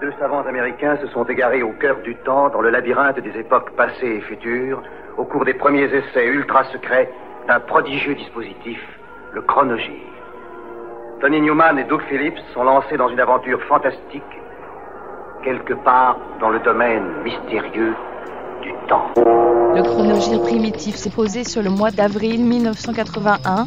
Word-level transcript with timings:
Deux 0.00 0.12
savants 0.20 0.46
américains 0.46 0.96
se 0.98 1.08
sont 1.08 1.24
égarés 1.24 1.64
au 1.64 1.72
cœur 1.72 1.96
du 2.04 2.14
temps, 2.24 2.50
dans 2.50 2.60
le 2.60 2.70
labyrinthe 2.70 3.18
des 3.18 3.36
époques 3.36 3.72
passées 3.72 4.18
et 4.18 4.20
futures, 4.20 4.80
au 5.16 5.24
cours 5.24 5.44
des 5.44 5.54
premiers 5.54 5.92
essais 5.92 6.24
ultra 6.24 6.62
secrets 6.70 7.10
d'un 7.48 7.58
prodigieux 7.58 8.14
dispositif, 8.14 8.78
le 9.32 9.42
chronogire. 9.42 10.06
Tony 11.20 11.40
Newman 11.40 11.80
et 11.80 11.84
Doug 11.84 12.00
Phillips 12.08 12.38
sont 12.54 12.62
lancés 12.62 12.96
dans 12.96 13.08
une 13.08 13.18
aventure 13.18 13.60
fantastique, 13.64 14.22
quelque 15.42 15.74
part 15.74 16.16
dans 16.38 16.50
le 16.50 16.60
domaine 16.60 17.02
mystérieux 17.24 17.94
du 18.62 18.72
temps. 18.88 19.10
Le 19.16 19.82
chronogire 19.82 20.40
primitif 20.42 20.94
s'est 20.94 21.10
posé 21.10 21.42
sur 21.42 21.60
le 21.60 21.70
mois 21.70 21.90
d'avril 21.90 22.44
1981. 22.44 23.64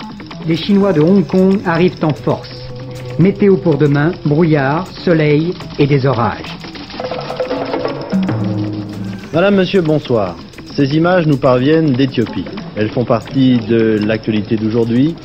Les 0.48 0.56
Chinois 0.56 0.94
de 0.94 1.02
Hong 1.02 1.28
Kong 1.28 1.60
arrivent 1.66 2.02
en 2.06 2.14
force. 2.14 2.61
Météo 3.22 3.56
pour 3.58 3.78
demain, 3.78 4.14
brouillard, 4.26 4.88
soleil 4.88 5.54
et 5.78 5.86
des 5.86 6.08
orages. 6.08 6.58
Madame, 9.32 9.58
monsieur, 9.58 9.82
bonsoir. 9.82 10.36
Ces 10.76 10.96
images 10.96 11.28
nous 11.28 11.38
parviennent 11.38 11.92
d'Éthiopie. 11.92 12.46
Elles 12.76 12.90
font 12.90 13.06
partie 13.06 13.60
de 13.60 14.00
l'actualité 14.04 14.56
d'aujourd'hui 14.56 15.16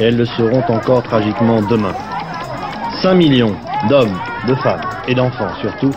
et 0.00 0.04
elles 0.04 0.16
le 0.16 0.24
seront 0.24 0.64
encore 0.68 1.04
tragiquement 1.04 1.62
demain. 1.62 1.94
5 3.02 3.14
millions 3.14 3.54
d'hommes, 3.88 4.18
de 4.48 4.56
femmes 4.56 4.82
et 5.06 5.14
d'enfants 5.14 5.54
surtout 5.60 5.92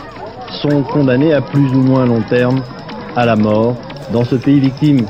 sont 0.61 0.83
condamnés 0.83 1.33
à 1.33 1.41
plus 1.41 1.71
ou 1.71 1.81
moins 1.81 2.05
long 2.05 2.21
terme 2.29 2.61
à 3.15 3.25
la 3.25 3.35
mort 3.35 3.75
dans 4.13 4.25
ce 4.25 4.35
pays 4.35 4.59
victime 4.59 5.07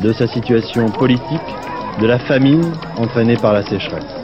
de 0.00 0.12
sa 0.12 0.28
situation 0.28 0.88
politique, 0.88 1.50
de 2.00 2.06
la 2.06 2.20
famine 2.20 2.70
entraînée 2.96 3.36
par 3.36 3.52
la 3.52 3.64
sécheresse. 3.64 4.19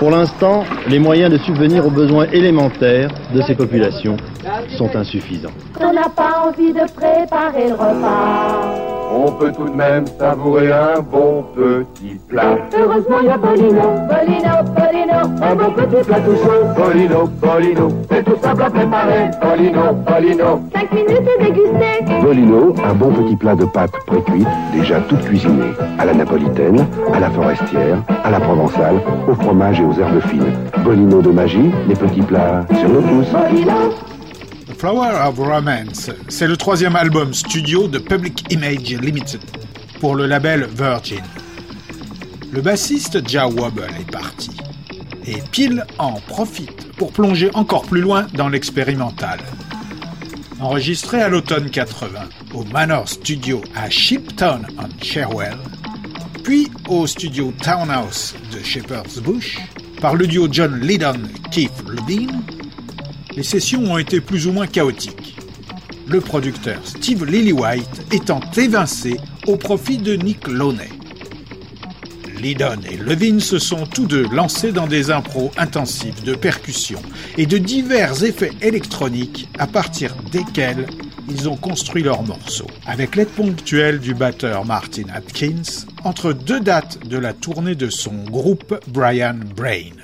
Pour 0.00 0.10
l'instant, 0.10 0.64
les 0.88 0.98
moyens 0.98 1.30
de 1.30 1.36
subvenir 1.36 1.86
aux 1.86 1.90
besoins 1.90 2.24
élémentaires 2.32 3.10
de 3.34 3.42
ces 3.42 3.54
populations 3.54 4.16
sont 4.78 4.96
insuffisants. 4.96 5.50
On 5.78 5.92
n'a 5.92 6.08
pas 6.08 6.48
envie 6.48 6.72
de 6.72 6.90
préparer 6.90 7.68
le 7.68 7.74
repas 7.74 8.99
on 9.10 9.32
peut 9.32 9.52
tout 9.52 9.68
de 9.68 9.76
même 9.76 10.06
savourer 10.18 10.72
un 10.72 11.00
bon 11.00 11.44
petit 11.54 12.18
plat. 12.28 12.56
Heureusement, 12.78 13.16
il 13.20 13.26
y 13.26 13.30
a 13.30 13.36
Bolino, 13.36 13.82
Bolino, 14.08 14.54
Bolino, 14.76 15.42
un 15.42 15.54
bon 15.54 15.70
petit 15.72 16.04
plat 16.06 16.20
tout 16.20 16.36
chaud. 16.36 16.66
Bolino, 16.76 17.26
Bolino, 17.40 17.88
c'est 18.10 18.24
tout 18.24 18.36
simple 18.42 18.62
à 18.62 18.70
préparer. 18.70 19.30
Bolino, 19.42 19.92
Bolino. 20.06 20.60
5 20.72 20.92
minutes 20.92 21.28
et 21.38 21.44
dégusté. 21.44 22.20
Bolino, 22.22 22.74
un 22.84 22.94
bon 22.94 23.12
petit 23.12 23.36
plat 23.36 23.54
de 23.54 23.64
pâtes 23.64 23.92
précuites, 24.06 24.48
déjà 24.72 25.00
toutes 25.00 25.22
cuisinées. 25.22 25.72
À 25.98 26.04
la 26.04 26.14
napolitaine, 26.14 26.86
à 27.12 27.20
la 27.20 27.30
forestière, 27.30 27.98
à 28.24 28.30
la 28.30 28.40
provençale, 28.40 29.00
au 29.28 29.34
fromage 29.34 29.80
et 29.80 29.84
aux 29.84 29.92
herbes 29.92 30.20
fines. 30.20 30.54
Bolino 30.84 31.20
de 31.20 31.30
magie, 31.30 31.70
les 31.88 31.94
petits 31.94 32.22
plats 32.22 32.64
sur 32.78 32.88
nos 32.88 33.02
pouces. 33.02 33.32
Bolino. 33.32 33.72
Flower 34.80 35.12
of 35.28 35.36
Romance, 35.36 36.10
c'est 36.30 36.46
le 36.46 36.56
troisième 36.56 36.96
album 36.96 37.34
studio 37.34 37.86
de 37.86 37.98
Public 37.98 38.50
Image 38.50 38.94
Limited 38.94 39.42
pour 40.00 40.14
le 40.14 40.24
label 40.24 40.66
Virgin. 40.74 41.20
Le 42.50 42.62
bassiste 42.62 43.28
Ja 43.28 43.46
Wobble 43.46 43.90
est 44.00 44.10
parti 44.10 44.56
et 45.26 45.42
Peel 45.52 45.84
en 45.98 46.14
profite 46.14 46.90
pour 46.92 47.12
plonger 47.12 47.50
encore 47.52 47.82
plus 47.82 48.00
loin 48.00 48.26
dans 48.32 48.48
l'expérimental. 48.48 49.40
Enregistré 50.60 51.20
à 51.20 51.28
l'automne 51.28 51.68
80 51.68 52.18
au 52.54 52.64
Manor 52.64 53.06
Studio 53.06 53.60
à 53.76 53.90
Shipton 53.90 54.62
on 54.78 55.04
Cherwell, 55.04 55.58
puis 56.42 56.70
au 56.88 57.06
studio 57.06 57.52
Townhouse 57.62 58.34
de 58.50 58.64
Shepherd's 58.64 59.18
Bush 59.18 59.58
par 60.00 60.14
le 60.14 60.26
duo 60.26 60.48
John 60.50 60.80
Lydon 60.80 61.20
Keith 61.50 61.84
Levine 61.86 62.40
les 63.36 63.42
sessions 63.42 63.84
ont 63.92 63.98
été 63.98 64.20
plus 64.20 64.46
ou 64.46 64.52
moins 64.52 64.66
chaotiques. 64.66 65.36
Le 66.08 66.20
producteur 66.20 66.80
Steve 66.84 67.24
Lillywhite 67.24 68.12
étant 68.12 68.40
évincé 68.56 69.16
au 69.46 69.56
profit 69.56 69.98
de 69.98 70.14
Nick 70.14 70.48
Loney. 70.48 70.88
Lydon 72.40 72.80
et 72.90 72.96
Levin 72.96 73.38
se 73.38 73.58
sont 73.58 73.86
tous 73.86 74.06
deux 74.06 74.26
lancés 74.32 74.72
dans 74.72 74.86
des 74.86 75.10
impros 75.10 75.50
intensifs 75.58 76.24
de 76.24 76.34
percussions 76.34 77.02
et 77.36 77.46
de 77.46 77.58
divers 77.58 78.24
effets 78.24 78.52
électroniques 78.62 79.48
à 79.58 79.66
partir 79.66 80.16
desquels 80.32 80.86
ils 81.28 81.48
ont 81.48 81.56
construit 81.56 82.02
leurs 82.02 82.22
morceaux, 82.22 82.70
avec 82.86 83.14
l'aide 83.14 83.28
ponctuelle 83.28 84.00
du 84.00 84.14
batteur 84.14 84.64
Martin 84.64 85.04
Atkins, 85.14 85.86
entre 86.02 86.32
deux 86.32 86.60
dates 86.60 87.06
de 87.06 87.18
la 87.18 87.34
tournée 87.34 87.74
de 87.74 87.90
son 87.90 88.24
groupe 88.24 88.74
Brian 88.88 89.38
Brain. 89.54 89.99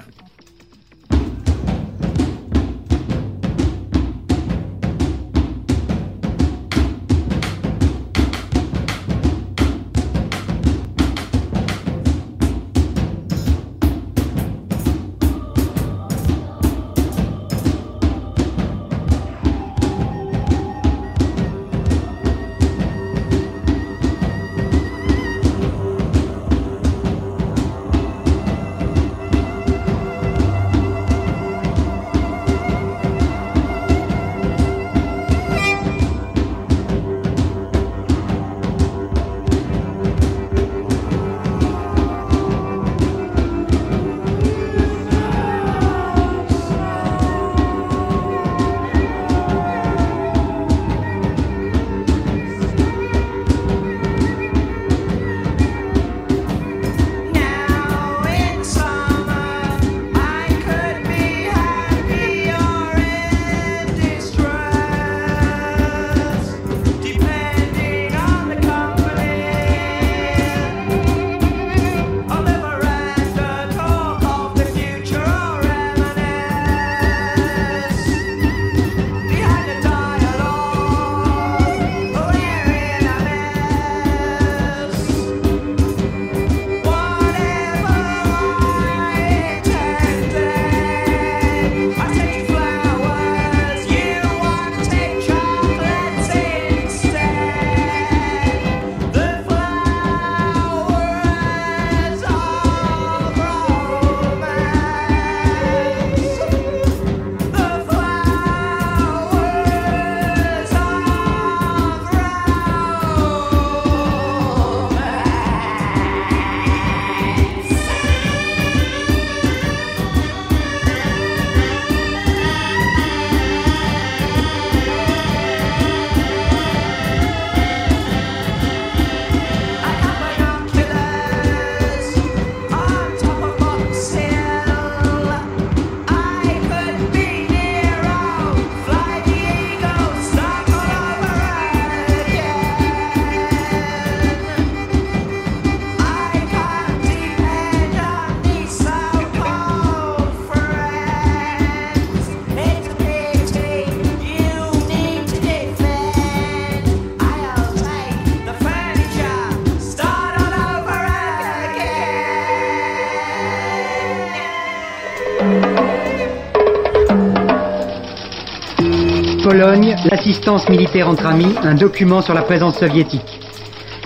Pologne, 169.46 169.94
l'assistance 170.10 170.68
militaire 170.68 171.08
entre 171.08 171.24
amis, 171.24 171.54
un 171.62 171.76
document 171.76 172.20
sur 172.20 172.34
la 172.34 172.42
présence 172.42 172.80
soviétique. 172.80 173.38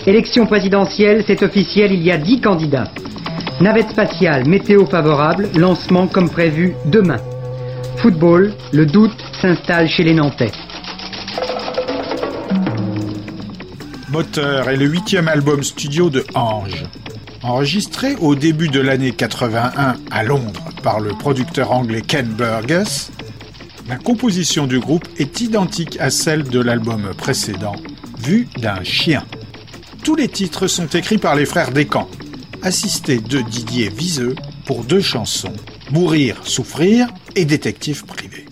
Élection 0.07 0.45
présidentielle, 0.45 1.25
c'est 1.27 1.43
officiel, 1.43 1.93
il 1.93 2.03
y 2.03 2.13
a 2.13 2.19
10 2.19 2.43
candidats. 2.43 2.93
Navette 3.59 3.89
spatiale, 3.89 4.47
météo 4.47 4.85
favorable, 4.85 5.49
lancement 5.57 6.09
comme 6.09 6.29
prévu 6.29 6.75
demain. 6.85 7.17
Football, 7.97 8.53
le 8.73 8.85
doute 8.85 9.17
s'installe 9.41 9.89
chez 9.89 10.05
les 10.05 10.13
Nantais. 10.13 10.53
Moteur 14.11 14.69
est 14.69 14.77
le 14.77 14.85
huitième 14.85 15.29
album 15.29 15.63
studio 15.63 16.11
de 16.11 16.23
Ange. 16.35 16.85
Enregistré 17.43 18.15
au 18.21 18.35
début 18.35 18.69
de 18.69 18.81
l'année 18.81 19.13
81 19.13 19.95
à 20.11 20.23
Londres 20.23 20.69
par 20.83 21.01
le 21.01 21.15
producteur 21.15 21.73
anglais 21.73 22.03
Ken 22.03 22.27
Burgess, 22.27 23.11
la 23.91 23.97
composition 23.97 24.69
du 24.69 24.79
groupe 24.79 25.09
est 25.19 25.41
identique 25.41 25.99
à 25.99 26.11
celle 26.11 26.45
de 26.45 26.61
l'album 26.61 27.11
précédent, 27.19 27.75
Vue 28.23 28.47
d'un 28.59 28.85
chien. 28.85 29.27
Tous 30.05 30.15
les 30.15 30.29
titres 30.29 30.69
sont 30.69 30.87
écrits 30.87 31.19
par 31.19 31.35
les 31.35 31.45
frères 31.45 31.73
Descamps, 31.73 32.09
assistés 32.63 33.19
de 33.19 33.41
Didier 33.41 33.89
Viseux 33.89 34.37
pour 34.65 34.85
deux 34.85 35.01
chansons, 35.01 35.53
Mourir, 35.91 36.37
souffrir 36.45 37.09
et 37.35 37.45
Détective 37.45 38.05
privé. 38.05 38.50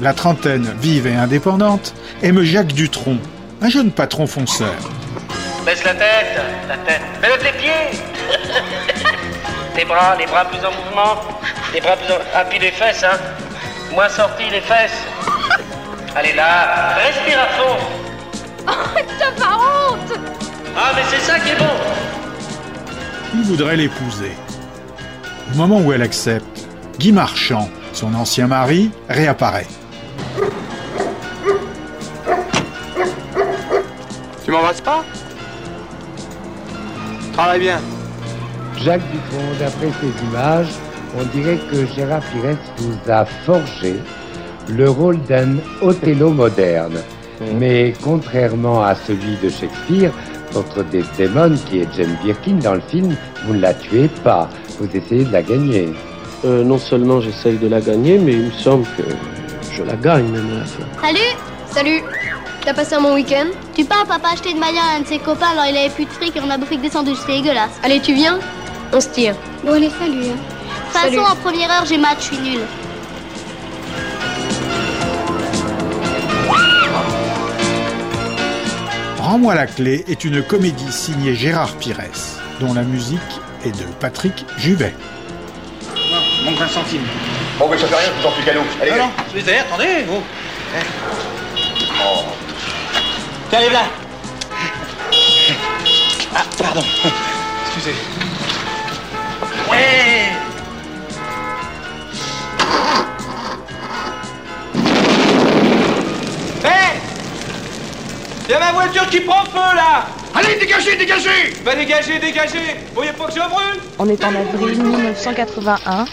La 0.00 0.14
trentaine, 0.14 0.74
vive 0.80 1.06
et 1.06 1.14
indépendante, 1.14 1.94
aime 2.22 2.42
Jacques 2.42 2.72
Dutronc, 2.72 3.18
un 3.62 3.68
jeune 3.68 3.90
patron 3.90 4.26
fonceur. 4.26 4.74
Baisse 5.64 5.84
la 5.84 5.94
tête, 5.94 6.40
la 6.68 6.76
tête. 6.78 7.02
Lève 7.22 7.44
les 7.44 7.52
pieds 7.58 8.00
Les 9.76 9.84
bras, 9.84 10.16
les 10.18 10.26
bras 10.26 10.44
plus 10.46 10.58
en 10.58 10.72
mouvement. 10.72 11.20
Les 11.72 11.80
bras 11.80 11.96
plus 11.96 12.12
en... 12.12 12.18
Ah, 12.34 12.44
puis 12.44 12.58
les 12.58 12.72
fesses, 12.72 13.04
hein. 13.04 13.16
Moins 13.92 14.08
sorti 14.08 14.44
les 14.50 14.60
fesses. 14.60 15.04
Allez 16.16 16.32
là, 16.32 16.96
respire 17.06 17.38
à 17.38 17.46
fond. 17.56 17.76
Oh, 18.66 18.98
t'as 19.18 19.40
pas 19.40 19.56
honte 19.56 20.18
Ah, 20.76 20.92
mais 20.96 21.02
c'est 21.10 21.20
ça 21.20 21.38
qui 21.38 21.50
est 21.50 21.58
bon 21.58 21.64
Il 23.34 23.42
voudrait 23.42 23.76
l'épouser? 23.76 24.32
Au 25.52 25.56
moment 25.56 25.80
où 25.80 25.92
elle 25.92 26.02
accepte, 26.02 26.66
Guy 26.98 27.12
Marchand, 27.12 27.68
son 27.98 28.14
ancien 28.14 28.46
mari 28.46 28.92
réapparaît. 29.08 29.66
Tu 34.44 34.52
m'embrasses 34.52 34.80
pas? 34.80 35.04
Travaille 37.32 37.58
bien. 37.58 37.80
Jacques 38.76 39.02
Dutronc, 39.10 39.50
d'après 39.58 39.90
ces 40.00 40.26
images, 40.26 40.68
on 41.18 41.24
dirait 41.36 41.58
que 41.72 41.86
Gérard 41.86 42.22
Pires 42.30 42.56
vous 42.76 43.10
a 43.10 43.24
forgé 43.24 43.96
le 44.68 44.88
rôle 44.88 45.20
d'un 45.22 45.56
Othello 45.82 46.30
moderne. 46.30 46.98
Mais 47.56 47.94
contrairement 48.00 48.84
à 48.84 48.94
celui 48.94 49.36
de 49.42 49.48
Shakespeare, 49.48 50.12
votre 50.52 50.84
Desdemone, 50.84 51.58
qui 51.66 51.80
est 51.80 51.88
Jane 51.96 52.16
Birkin 52.22 52.58
dans 52.62 52.74
le 52.74 52.80
film, 52.80 53.16
vous 53.44 53.54
ne 53.54 53.60
la 53.60 53.74
tuez 53.74 54.08
pas, 54.22 54.48
vous 54.78 54.88
essayez 54.94 55.24
de 55.24 55.32
la 55.32 55.42
gagner. 55.42 55.92
Euh, 56.44 56.62
non 56.62 56.78
seulement 56.78 57.20
j'essaye 57.20 57.58
de 57.58 57.66
la 57.66 57.80
gagner, 57.80 58.18
mais 58.18 58.32
il 58.32 58.42
me 58.42 58.52
semble 58.52 58.86
que 58.96 59.02
je 59.72 59.82
la 59.82 59.96
gagne 59.96 60.28
même 60.28 60.48
à 60.54 60.60
la 60.60 60.64
fin. 60.64 60.84
Salut 61.02 61.36
Salut 61.70 62.02
T'as 62.64 62.74
passé 62.74 62.94
un 62.94 63.00
bon 63.00 63.14
week-end? 63.14 63.46
Tu 63.74 63.84
parles, 63.84 64.06
papa 64.06 64.28
a 64.28 64.32
acheté 64.32 64.52
de 64.52 64.58
Maya 64.58 64.80
à 64.92 64.96
un 64.98 65.00
de 65.00 65.06
ses 65.06 65.18
copains, 65.18 65.48
alors 65.52 65.64
il 65.68 65.76
avait 65.76 65.90
plus 65.90 66.04
de 66.04 66.10
fric 66.10 66.36
et 66.36 66.40
on 66.44 66.50
a 66.50 66.58
bouffé 66.58 66.76
que 66.76 66.82
des 66.82 66.90
sandwichs, 66.90 67.18
c'est 67.26 67.32
dégueulasse. 67.32 67.70
Allez, 67.82 68.00
tu 68.00 68.14
viens? 68.14 68.38
On 68.92 69.00
se 69.00 69.08
tire. 69.08 69.34
Bon, 69.64 69.72
allez, 69.72 69.90
salut. 69.98 70.30
Hein. 70.30 70.90
façon, 70.92 71.20
en 71.20 71.36
première 71.36 71.70
heure, 71.70 71.86
j'ai 71.86 71.98
match, 71.98 72.18
je 72.20 72.24
suis 72.24 72.38
nul. 72.38 72.60
Rends-moi 79.18 79.54
la 79.54 79.66
clé 79.66 80.04
est 80.08 80.24
une 80.24 80.42
comédie 80.42 80.92
signée 80.92 81.34
Gérard 81.34 81.74
Pires, 81.76 81.98
dont 82.60 82.74
la 82.74 82.82
musique 82.82 83.18
est 83.64 83.72
de 83.72 83.84
Patrick 84.00 84.46
Juvet. 84.56 84.94
Manque 86.44 86.56
20 86.58 86.68
centimes. 86.68 87.06
Bon, 87.58 87.68
mais 87.68 87.78
ça 87.78 87.86
fait 87.88 87.96
rien, 87.96 88.08
je 88.16 88.20
vous 88.22 88.28
en 88.28 88.30
prie, 88.32 88.44
Calou. 88.44 88.62
Allez, 88.80 88.90
Non, 88.90 88.96
allez. 88.96 89.02
non, 89.04 89.10
je 89.32 89.38
les 89.38 89.50
ai, 89.50 89.58
attendez, 89.58 90.04
vous. 90.06 90.22
Oh. 92.00 92.24
Tiens, 93.50 93.58
allez 93.58 93.70
là. 93.70 93.82
Ah, 96.34 96.42
pardon. 96.62 96.84
Excusez. 97.66 97.94
Ouais 99.70 100.32
Hé 106.64 106.68
Il 108.48 108.52
y 108.52 108.54
a 108.54 108.58
ma 108.60 108.72
voiture 108.72 109.06
qui 109.08 109.20
prend 109.20 109.44
feu, 109.44 109.76
là 109.76 110.06
Allez, 110.38 110.56
dégagez, 110.60 110.96
dégagez 110.96 111.52
Va 111.64 111.74
dégager, 111.74 112.18
dégager 112.20 112.58
Vous 112.88 112.94
voyez 112.94 113.12
pas 113.12 113.26
que 113.26 113.32
je 113.32 113.38
brûle 113.40 113.80
On 113.98 114.08
est 114.08 114.22
en 114.24 114.28
avril 114.28 114.80
1981. 114.80 116.04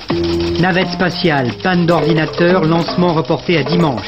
Navette 0.60 0.90
spatiale, 0.90 1.52
panne 1.62 1.86
d'ordinateur, 1.86 2.66
lancement 2.66 3.14
reporté 3.14 3.58
à 3.58 3.64
dimanche. 3.64 4.08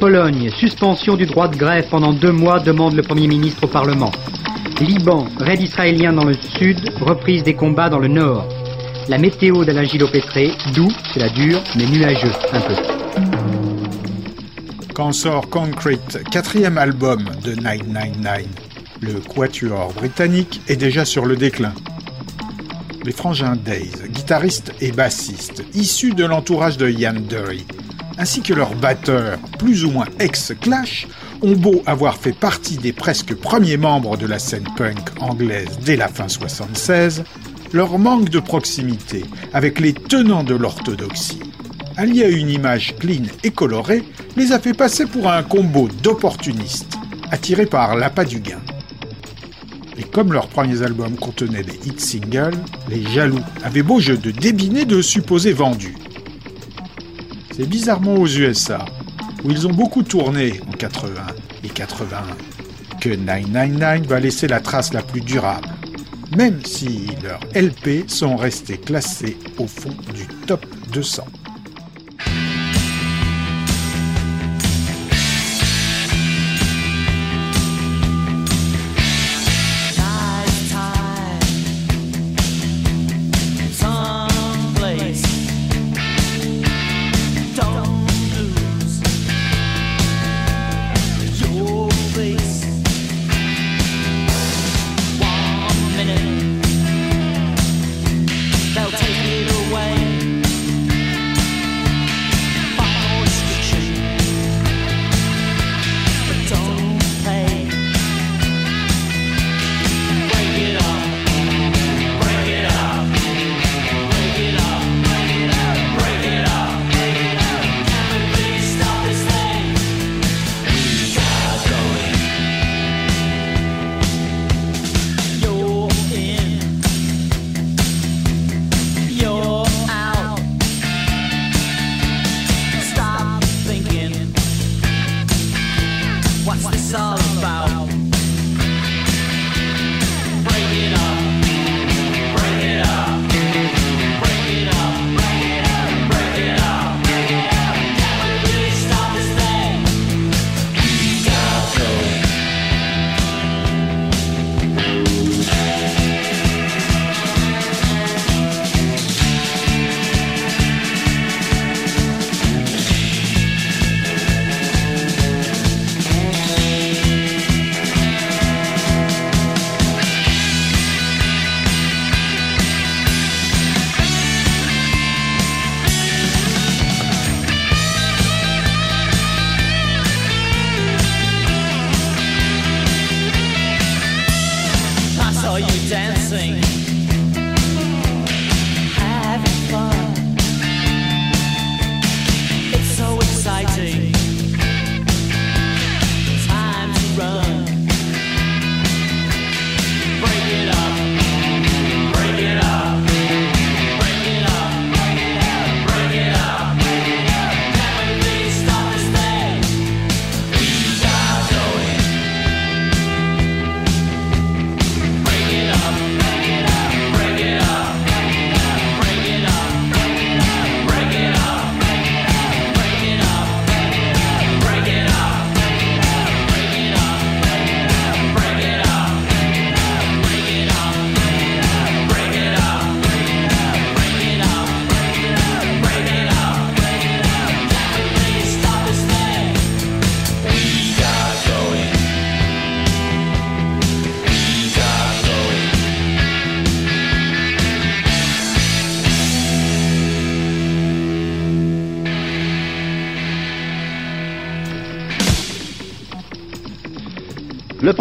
Pologne, 0.00 0.50
suspension 0.58 1.14
du 1.14 1.26
droit 1.26 1.46
de 1.46 1.56
grève 1.56 1.86
pendant 1.88 2.12
deux 2.12 2.32
mois, 2.32 2.58
demande 2.58 2.94
le 2.94 3.02
Premier 3.02 3.28
ministre 3.28 3.62
au 3.62 3.68
Parlement. 3.68 4.10
Liban, 4.80 5.26
raid 5.38 5.62
israélien 5.62 6.12
dans 6.12 6.24
le 6.24 6.34
sud, 6.34 6.90
reprise 7.00 7.44
des 7.44 7.54
combats 7.54 7.88
dans 7.88 8.00
le 8.00 8.08
nord. 8.08 8.48
La 9.08 9.18
météo 9.18 9.64
d'Alain 9.64 9.84
Gilopétré, 9.84 10.50
doux, 10.74 10.90
c'est 11.12 11.20
la 11.20 11.28
dure, 11.28 11.60
mais 11.76 11.86
nuageux, 11.86 12.32
un 12.52 12.60
peu. 12.60 12.74
Quand 14.94 15.12
sort 15.12 15.48
Concrete, 15.48 16.24
quatrième 16.32 16.76
album 16.76 17.24
de 17.44 17.54
999, 17.54 18.73
le 19.04 19.20
quatuor 19.20 19.92
britannique 19.92 20.62
est 20.68 20.76
déjà 20.76 21.04
sur 21.04 21.26
le 21.26 21.36
déclin. 21.36 21.74
Les 23.04 23.12
frangins 23.12 23.56
Days, 23.56 23.92
guitaristes 24.08 24.72
et 24.80 24.92
bassistes, 24.92 25.62
issus 25.74 26.14
de 26.14 26.24
l'entourage 26.24 26.78
de 26.78 26.88
Ian 26.88 27.14
Dury, 27.14 27.66
ainsi 28.16 28.40
que 28.40 28.54
leur 28.54 28.74
batteur, 28.74 29.38
plus 29.58 29.84
ou 29.84 29.90
moins 29.90 30.06
ex-Clash, 30.18 31.06
ont 31.42 31.52
beau 31.52 31.82
avoir 31.84 32.16
fait 32.16 32.32
partie 32.32 32.78
des 32.78 32.92
presque 32.92 33.34
premiers 33.34 33.76
membres 33.76 34.16
de 34.16 34.26
la 34.26 34.38
scène 34.38 34.66
punk 34.76 35.20
anglaise 35.20 35.78
dès 35.84 35.96
la 35.96 36.08
fin 36.08 36.28
76, 36.28 37.24
leur 37.74 37.98
manque 37.98 38.30
de 38.30 38.40
proximité 38.40 39.24
avec 39.52 39.80
les 39.80 39.92
tenants 39.92 40.44
de 40.44 40.54
l'orthodoxie, 40.54 41.40
allié 41.98 42.24
à 42.24 42.28
une 42.28 42.48
image 42.48 42.94
clean 42.98 43.24
et 43.42 43.50
colorée, 43.50 44.04
les 44.36 44.52
a 44.52 44.58
fait 44.58 44.74
passer 44.74 45.04
pour 45.04 45.30
un 45.30 45.42
combo 45.42 45.88
d'opportunistes, 46.02 46.96
attirés 47.30 47.66
par 47.66 47.96
l'appât 47.96 48.24
du 48.24 48.40
gain. 48.40 48.60
Et 49.96 50.02
comme 50.02 50.32
leurs 50.32 50.48
premiers 50.48 50.82
albums 50.82 51.16
contenaient 51.16 51.62
des 51.62 51.78
hits 51.86 52.00
singles, 52.00 52.58
les 52.88 53.02
jaloux 53.02 53.40
avaient 53.62 53.82
beau 53.82 54.00
jeu 54.00 54.16
de 54.16 54.30
débiner 54.30 54.84
de 54.84 55.00
supposés 55.00 55.52
vendus. 55.52 55.96
C'est 57.56 57.68
bizarrement 57.68 58.14
aux 58.14 58.26
USA, 58.26 58.84
où 59.44 59.50
ils 59.50 59.66
ont 59.66 59.72
beaucoup 59.72 60.02
tourné 60.02 60.60
en 60.66 60.72
80 60.72 61.12
et 61.62 61.68
81, 61.68 62.22
que 63.00 63.10
999 63.10 64.06
va 64.08 64.18
laisser 64.18 64.48
la 64.48 64.60
trace 64.60 64.92
la 64.92 65.02
plus 65.02 65.20
durable, 65.20 65.68
même 66.36 66.64
si 66.64 67.06
leurs 67.22 67.40
LP 67.54 68.08
sont 68.08 68.36
restés 68.36 68.78
classés 68.78 69.36
au 69.58 69.68
fond 69.68 69.94
du 70.12 70.26
top 70.46 70.66
200. 70.92 71.24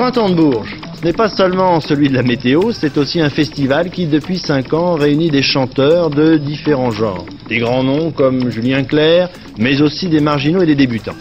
Printemps 0.04 0.28
de 0.28 0.36
Bourges, 0.36 0.76
ce 1.00 1.06
n'est 1.06 1.14
pas 1.14 1.30
seulement 1.30 1.80
celui 1.80 2.10
de 2.10 2.14
la 2.14 2.24
météo, 2.24 2.74
c'est 2.74 2.98
aussi 2.98 3.22
un 3.22 3.30
festival 3.30 3.90
qui, 3.90 4.06
depuis 4.06 4.38
5 4.38 4.74
ans, 4.74 4.96
réunit 4.96 5.30
des 5.30 5.42
chanteurs 5.42 6.10
de 6.10 6.36
différents 6.36 6.92
genres. 6.92 7.26
Des 7.48 7.60
grands 7.60 7.86
noms 7.86 8.12
comme 8.12 8.52
Julien 8.52 8.84
Clerc, 8.84 9.30
mais 9.58 9.82
aussi 9.82 10.10
des 10.10 10.20
marginaux 10.20 10.62
et 10.62 10.66
des 10.66 10.76
débutants. 10.76 11.16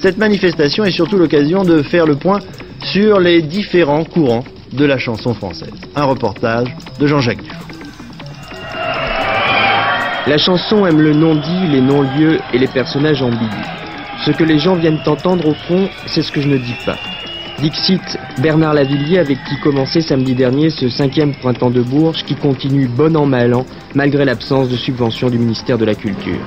Cette 0.00 0.16
manifestation 0.16 0.84
est 0.84 0.92
surtout 0.92 1.16
l'occasion 1.16 1.64
de 1.64 1.82
faire 1.82 2.06
le 2.06 2.14
point 2.14 2.38
sur 2.84 3.18
les 3.18 3.42
différents 3.42 4.04
courants 4.04 4.44
de 4.72 4.84
la 4.84 4.96
chanson 4.96 5.34
française. 5.34 5.74
Un 5.96 6.04
reportage 6.04 6.68
de 7.00 7.06
Jean-Jacques 7.08 7.42
Dufour. 7.42 7.66
La 10.28 10.38
chanson 10.38 10.86
aime 10.86 11.00
le 11.00 11.14
non-dit, 11.14 11.66
les 11.68 11.80
non-lieux 11.80 12.38
et 12.54 12.58
les 12.58 12.68
personnages 12.68 13.22
ambigus. 13.22 13.66
Ce 14.24 14.30
que 14.30 14.44
les 14.44 14.60
gens 14.60 14.76
viennent 14.76 15.00
entendre 15.04 15.48
au 15.48 15.54
fond, 15.66 15.88
c'est 16.06 16.22
ce 16.22 16.30
que 16.30 16.40
je 16.40 16.46
ne 16.46 16.58
dis 16.58 16.76
pas. 16.86 16.96
Dixit 17.60 18.00
Bernard 18.40 18.72
Lavillier 18.72 19.18
avec 19.18 19.38
qui 19.44 19.56
commençait 19.60 20.00
samedi 20.00 20.34
dernier 20.34 20.70
ce 20.70 20.88
cinquième 20.88 21.34
printemps 21.34 21.70
de 21.70 21.82
Bourges 21.82 22.24
qui 22.24 22.34
continue 22.34 22.86
bon 22.88 23.14
an 23.16 23.26
mal 23.26 23.52
an 23.52 23.66
malgré 23.94 24.24
l'absence 24.24 24.70
de 24.70 24.76
subvention 24.76 25.28
du 25.28 25.38
ministère 25.38 25.76
de 25.76 25.84
la 25.84 25.94
Culture. 25.94 26.40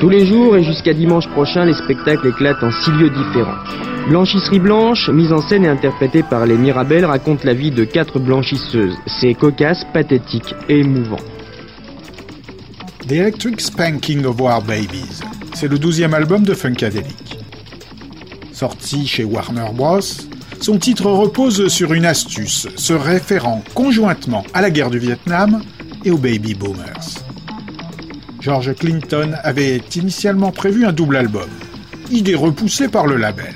Tous 0.00 0.08
les 0.08 0.26
jours 0.26 0.56
et 0.56 0.64
jusqu'à 0.64 0.92
dimanche 0.92 1.28
prochain, 1.28 1.64
les 1.64 1.74
spectacles 1.74 2.28
éclatent 2.28 2.62
en 2.62 2.70
six 2.70 2.90
lieux 2.92 3.10
différents. 3.10 3.58
Blanchisserie 4.08 4.58
Blanche, 4.58 5.08
mise 5.08 5.32
en 5.32 5.40
scène 5.40 5.64
et 5.64 5.68
interprétée 5.68 6.22
par 6.22 6.44
les 6.46 6.56
Mirabelles, 6.56 7.04
raconte 7.04 7.44
la 7.44 7.54
vie 7.54 7.70
de 7.70 7.84
quatre 7.84 8.18
blanchisseuses. 8.18 8.96
C'est 9.06 9.34
cocasse, 9.34 9.84
pathétique 9.92 10.54
et 10.68 10.80
émouvant. 10.80 11.20
The 13.08 13.12
Electric 13.12 13.60
Spanking 13.60 14.24
of 14.24 14.40
War 14.40 14.62
Babies, 14.62 15.20
c'est 15.54 15.68
le 15.68 15.78
douzième 15.78 16.14
album 16.14 16.42
de 16.42 16.54
Funkadelic. 16.54 17.38
Sorti 18.52 19.06
chez 19.06 19.24
Warner 19.24 19.70
Bros., 19.74 20.00
son 20.60 20.78
titre 20.78 21.06
repose 21.06 21.68
sur 21.68 21.92
une 21.92 22.06
astuce, 22.06 22.68
se 22.76 22.92
référant 22.92 23.62
conjointement 23.74 24.44
à 24.54 24.62
la 24.62 24.70
guerre 24.70 24.90
du 24.90 24.98
Vietnam 24.98 25.62
et 26.04 26.10
aux 26.10 26.18
baby 26.18 26.54
boomers. 26.54 27.23
George 28.44 28.74
Clinton 28.74 29.32
avait 29.42 29.80
initialement 29.96 30.52
prévu 30.52 30.84
un 30.84 30.92
double 30.92 31.16
album, 31.16 31.48
idée 32.10 32.34
repoussée 32.34 32.88
par 32.88 33.06
le 33.06 33.16
label. 33.16 33.54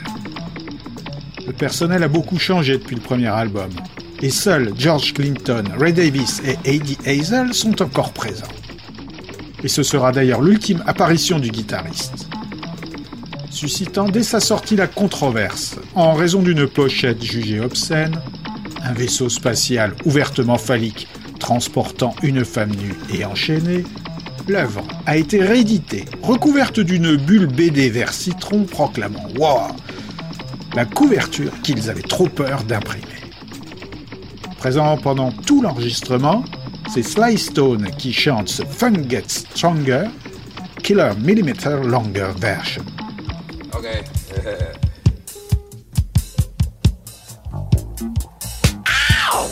Le 1.47 1.53
personnel 1.53 2.03
a 2.03 2.09
beaucoup 2.09 2.39
changé 2.39 2.79
depuis 2.79 2.97
le 2.97 3.03
premier 3.03 3.27
album, 3.27 3.69
et 4.23 4.31
seuls 4.31 4.73
George 4.79 5.13
Clinton, 5.13 5.65
Ray 5.79 5.93
Davis 5.93 6.41
et 6.43 6.57
Eddie 6.65 6.97
Hazel 7.05 7.53
sont 7.53 7.83
encore 7.83 8.15
présents. 8.15 8.47
Et 9.63 9.69
ce 9.69 9.83
sera 9.83 10.11
d'ailleurs 10.11 10.41
l'ultime 10.41 10.83
apparition 10.87 11.39
du 11.39 11.51
guitariste. 11.51 12.27
Suscitant 13.51 14.09
dès 14.09 14.23
sa 14.23 14.41
sortie 14.41 14.77
la 14.77 14.87
controverse, 14.87 15.77
en 15.97 16.15
raison 16.15 16.41
d'une 16.41 16.67
pochette 16.67 17.23
jugée 17.23 17.61
obscène, 17.61 18.19
un 18.83 18.95
vaisseau 18.95 19.29
spatial 19.29 19.93
ouvertement 20.07 20.57
phallique 20.57 21.09
transportant 21.39 22.15
une 22.23 22.43
femme 22.43 22.71
nue 22.71 22.95
et 23.13 23.27
enchaînée, 23.27 23.85
l'œuvre 24.49 24.83
a 25.07 25.17
été 25.17 25.43
rééditée, 25.43 26.05
recouverte 26.23 26.81
d'une 26.81 27.17
bulle 27.17 27.47
BD 27.47 27.91
vert 27.91 28.13
citron 28.13 28.65
proclamant 28.65 29.27
Wow 29.39 29.75
la 30.75 30.85
couverture 30.85 31.53
qu'ils 31.63 31.91
avaient 31.91 32.03
trop 32.03 32.29
peur 32.29 32.63
d'imprimer. 32.65 33.05
Présent 34.59 34.97
pendant 34.97 35.31
tout 35.33 35.63
l'enregistrement, 35.63 36.45
c'est 36.93 37.03
Sly 37.03 37.39
Stone 37.39 37.91
qui 37.99 38.13
chante 38.13 38.49
ce 38.49 38.63
Funk 38.65 39.09
Gets 39.09 39.45
Stronger, 39.55 40.05
Killer 40.83 41.13
Millimeter 41.21 41.81
Longer 41.85 42.31
version. 42.37 42.85
Okay. 43.75 44.03
Ow! 49.33 49.49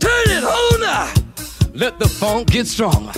Turn 0.00 0.30
it 0.30 0.44
on 0.44 0.80
now! 0.80 1.08
Let 1.74 1.98
the 1.98 2.08
funk 2.08 2.50
get 2.50 2.66
stronger. 2.66 3.12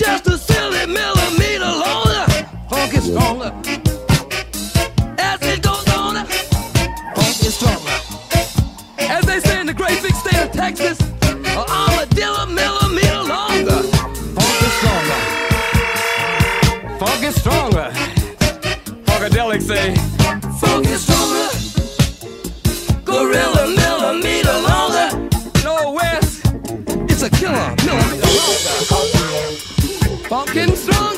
Just 0.00 0.26
a 0.28 0.38
silly 0.38 0.86
millimeter 0.86 1.60
longer. 1.60 2.24
Is 2.96 3.04
stronger. 3.04 3.79
Funkin' 30.30 30.76
stronger. 30.76 31.09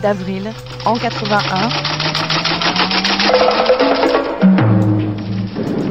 D'avril 0.00 0.50
en 0.84 0.94
81. 0.94 1.68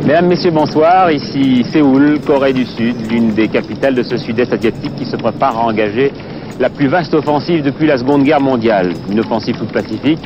Mesdames, 0.06 0.28
Messieurs, 0.28 0.52
bonsoir. 0.52 1.12
Ici 1.12 1.64
Séoul, 1.72 2.20
Corée 2.26 2.54
du 2.54 2.66
Sud, 2.66 2.96
l'une 3.12 3.34
des 3.34 3.48
capitales 3.48 3.96
de 3.96 4.04
ce 4.04 4.18
sud-est 4.18 4.54
asiatique 4.54 4.96
qui 4.96 5.06
se 5.06 5.16
prépare 5.16 5.58
à 5.58 5.66
engager 5.66 6.12
la 6.60 6.70
plus 6.70 6.88
vaste 6.88 7.14
offensive 7.14 7.64
depuis 7.64 7.88
la 7.88 7.98
Seconde 7.98 8.24
Guerre 8.24 8.42
mondiale. 8.42 8.94
Une 9.10 9.20
offensive 9.20 9.58
toute 9.58 9.72
pacifique, 9.72 10.20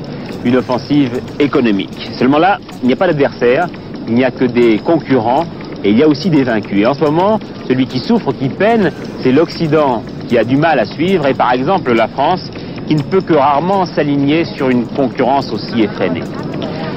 une 0.44 0.58
offensive 0.58 1.22
économique. 1.39 2.12
Seulement 2.18 2.39
là, 2.39 2.60
il 2.84 2.88
n'y 2.88 2.94
a 2.94 2.98
pas 2.98 3.08
d'adversaire, 3.08 3.68
il 4.08 4.15
n'y 4.15 4.24
a 4.24 4.32
que 4.32 4.46
des 4.46 4.80
concurrents 4.80 5.46
et 5.84 5.92
il 5.92 5.98
y 5.98 6.04
a 6.04 6.08
aussi 6.08 6.30
des 6.30 6.44
vaincus. 6.44 6.82
Et 6.82 6.86
en 6.86 6.94
ce 6.94 7.02
moment, 7.02 7.39
celui 7.68 7.88
qui 7.88 8.00
souffre, 8.00 8.34
qui 8.34 8.50
peine, 8.50 8.92
c'est 9.22 9.32
l'Occident 9.32 10.04
qui 10.28 10.38
a 10.38 10.44
du 10.44 10.58
mal 10.58 10.78
à 10.80 10.86
suivre 10.86 11.26
et 11.28 11.34
par 11.34 11.54
exemple 11.54 11.94
la 11.94 12.08
France 12.08 12.42
qui 12.89 12.95
ne 12.95 13.04
peut 13.04 13.21
que 13.21 13.36
rarement 13.36 13.86
s'aligner 13.86 14.45
sur 14.45 14.71
une 14.71 14.88
concurrence 14.88 15.54
aussi 15.54 15.84
effrénée. 15.84 16.23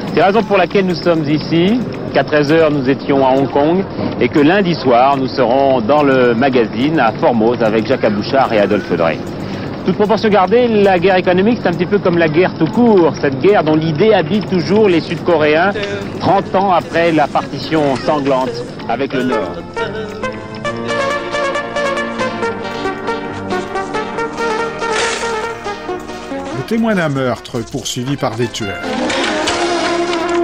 C'est 0.09 0.21
la 0.21 0.27
raison 0.29 0.43
pour 0.43 0.57
laquelle 0.57 0.87
nous 0.87 0.95
sommes 0.95 1.23
ici, 1.29 1.79
qu'à 2.15 2.23
13h 2.23 2.73
nous 2.73 2.89
étions 2.89 3.27
à 3.27 3.33
Hong 3.33 3.51
Kong 3.51 3.85
et 4.19 4.29
que 4.29 4.39
lundi 4.39 4.75
soir 4.75 5.19
nous 5.19 5.27
serons 5.27 5.83
dans 5.83 6.03
le 6.03 6.35
magazine 6.35 6.99
à 6.99 7.13
Formose 7.13 7.63
avec 7.63 7.87
Jacques 7.87 8.05
Abouchard 8.05 8.51
et 8.55 8.59
Adolphe 8.59 8.91
Drey. 8.97 9.19
Toute 9.85 9.97
proportion 9.97 10.31
gardée, 10.31 10.67
la 10.67 10.99
guerre 10.99 11.17
économique 11.17 11.59
c'est 11.61 11.69
un 11.69 11.73
petit 11.73 11.85
peu 11.85 11.99
comme 11.99 12.17
la 12.17 12.29
guerre 12.29 12.55
tout 12.59 12.73
court, 12.73 13.13
cette 13.21 13.39
guerre 13.41 13.63
dont 13.63 13.77
l'idée 13.77 14.15
habite 14.15 14.49
toujours 14.49 14.89
les 14.89 15.01
Sud-Coréens 15.01 15.73
30 16.21 16.55
ans 16.55 16.73
après 16.73 17.13
la 17.13 17.27
partition 17.27 17.97
sanglante 17.97 18.65
avec 18.89 19.13
le 19.13 19.25
Nord. 19.25 19.53
Témoin 26.63 26.95
d'un 26.95 27.09
meurtre 27.09 27.61
poursuivi 27.61 28.17
par 28.17 28.37
des 28.37 28.49
tueurs. 28.49 28.83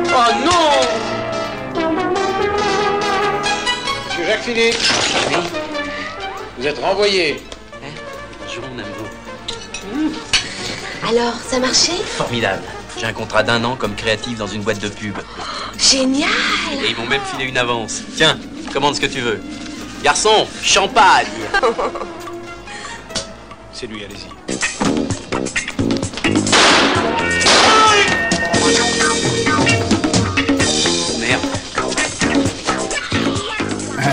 Oh 0.06 0.32
non 0.44 0.50
Monsieur 4.08 4.24
Jacques 4.26 4.42
Philippe 4.42 4.76
Vous 6.58 6.66
êtes 6.66 6.78
renvoyé. 6.78 7.40
Bonjour, 8.40 8.64
Namo. 8.76 10.08
Alors, 11.08 11.34
ça 11.46 11.58
marchait? 11.58 11.92
Formidable. 12.04 12.62
J'ai 12.98 13.06
un 13.06 13.12
contrat 13.12 13.42
d'un 13.42 13.62
an 13.64 13.76
comme 13.76 13.94
créatif 13.94 14.38
dans 14.38 14.48
une 14.48 14.62
boîte 14.62 14.80
de 14.80 14.88
pub. 14.88 15.16
Génial 15.78 16.28
Et 16.84 16.90
ils 16.90 16.96
m'ont 16.96 17.06
même 17.06 17.22
filé 17.32 17.44
une 17.44 17.58
avance. 17.58 18.02
Tiens, 18.16 18.38
commande 18.72 18.96
ce 18.96 19.00
que 19.00 19.06
tu 19.06 19.20
veux. 19.20 19.40
Garçon, 20.02 20.46
champagne 20.62 21.26
C'est 23.72 23.86
lui, 23.86 24.04
allez-y. 24.04 24.37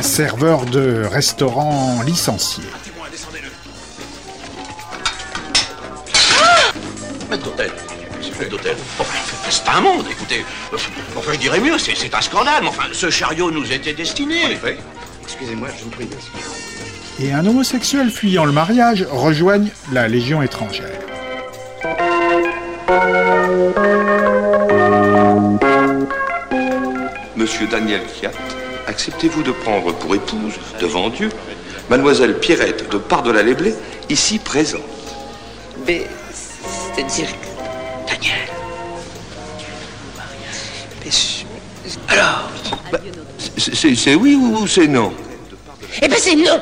Serveur 0.06 0.65
de 0.65 1.04
restaurant 1.04 2.02
licencié. 2.04 2.63
Maître 7.30 7.44
d'hôtel. 7.44 7.72
Maître 8.39 8.52
d'hôtel. 8.52 8.76
Enfin, 9.00 9.18
c'est 9.50 9.68
un 9.68 9.82
monde, 9.82 10.06
écoutez. 10.10 10.46
Enfin, 11.18 11.32
je 11.34 11.39
dirais 11.39 11.60
mieux, 11.60 11.78
c'est 11.80 12.13
un 12.13 12.22
scandale. 12.22 12.62
Mais 12.62 12.70
enfin, 12.70 12.84
ce 12.94 13.10
chariot 13.10 13.50
nous 13.50 13.72
était 13.72 13.94
destiné. 13.94 14.58
Excusez-moi, 15.24 15.70
je 15.78 15.84
vous 15.84 15.89
prie. 15.89 16.08
Et 17.20 17.34
un 17.34 17.46
homosexuel 17.46 18.12
fuyant 18.12 18.46
le 18.46 18.52
mariage 18.52 19.06
rejoigne 19.10 19.70
la 19.91 20.08
Légion 20.08 20.44
étrangère. 20.44 21.00
Monsieur 27.36 27.68
Daniel 27.68 28.02
Kiat, 28.20 28.32
acceptez-vous 28.88 29.43
de 29.43 29.52
prendre 29.52 29.93
pour 29.93 30.13
épouse, 30.15 30.54
devant 30.80 31.10
Dieu, 31.10 31.30
Mademoiselle 31.89 32.39
Pierrette 32.39 32.89
de 32.91 32.98
Par-de-la-Léblé, 32.98 33.76
ici 34.10 34.39
présente 34.39 34.82
Mais 35.88 36.08
c'est-à-dire 36.34 37.28
que. 37.30 38.12
Daniel. 38.13 38.50
Mais 41.04 41.12
je- 41.12 42.13
Alors 42.13 42.50
C'est- 43.58 43.76
C'est 43.76 43.95
c'est 43.95 44.15
oui 44.15 44.36
ou 44.36 44.67
c'est 44.67 44.88
non? 44.88 45.13
Eh 46.02 46.08
ben 46.08 46.17
c'est 46.19 46.36
non 46.36 46.60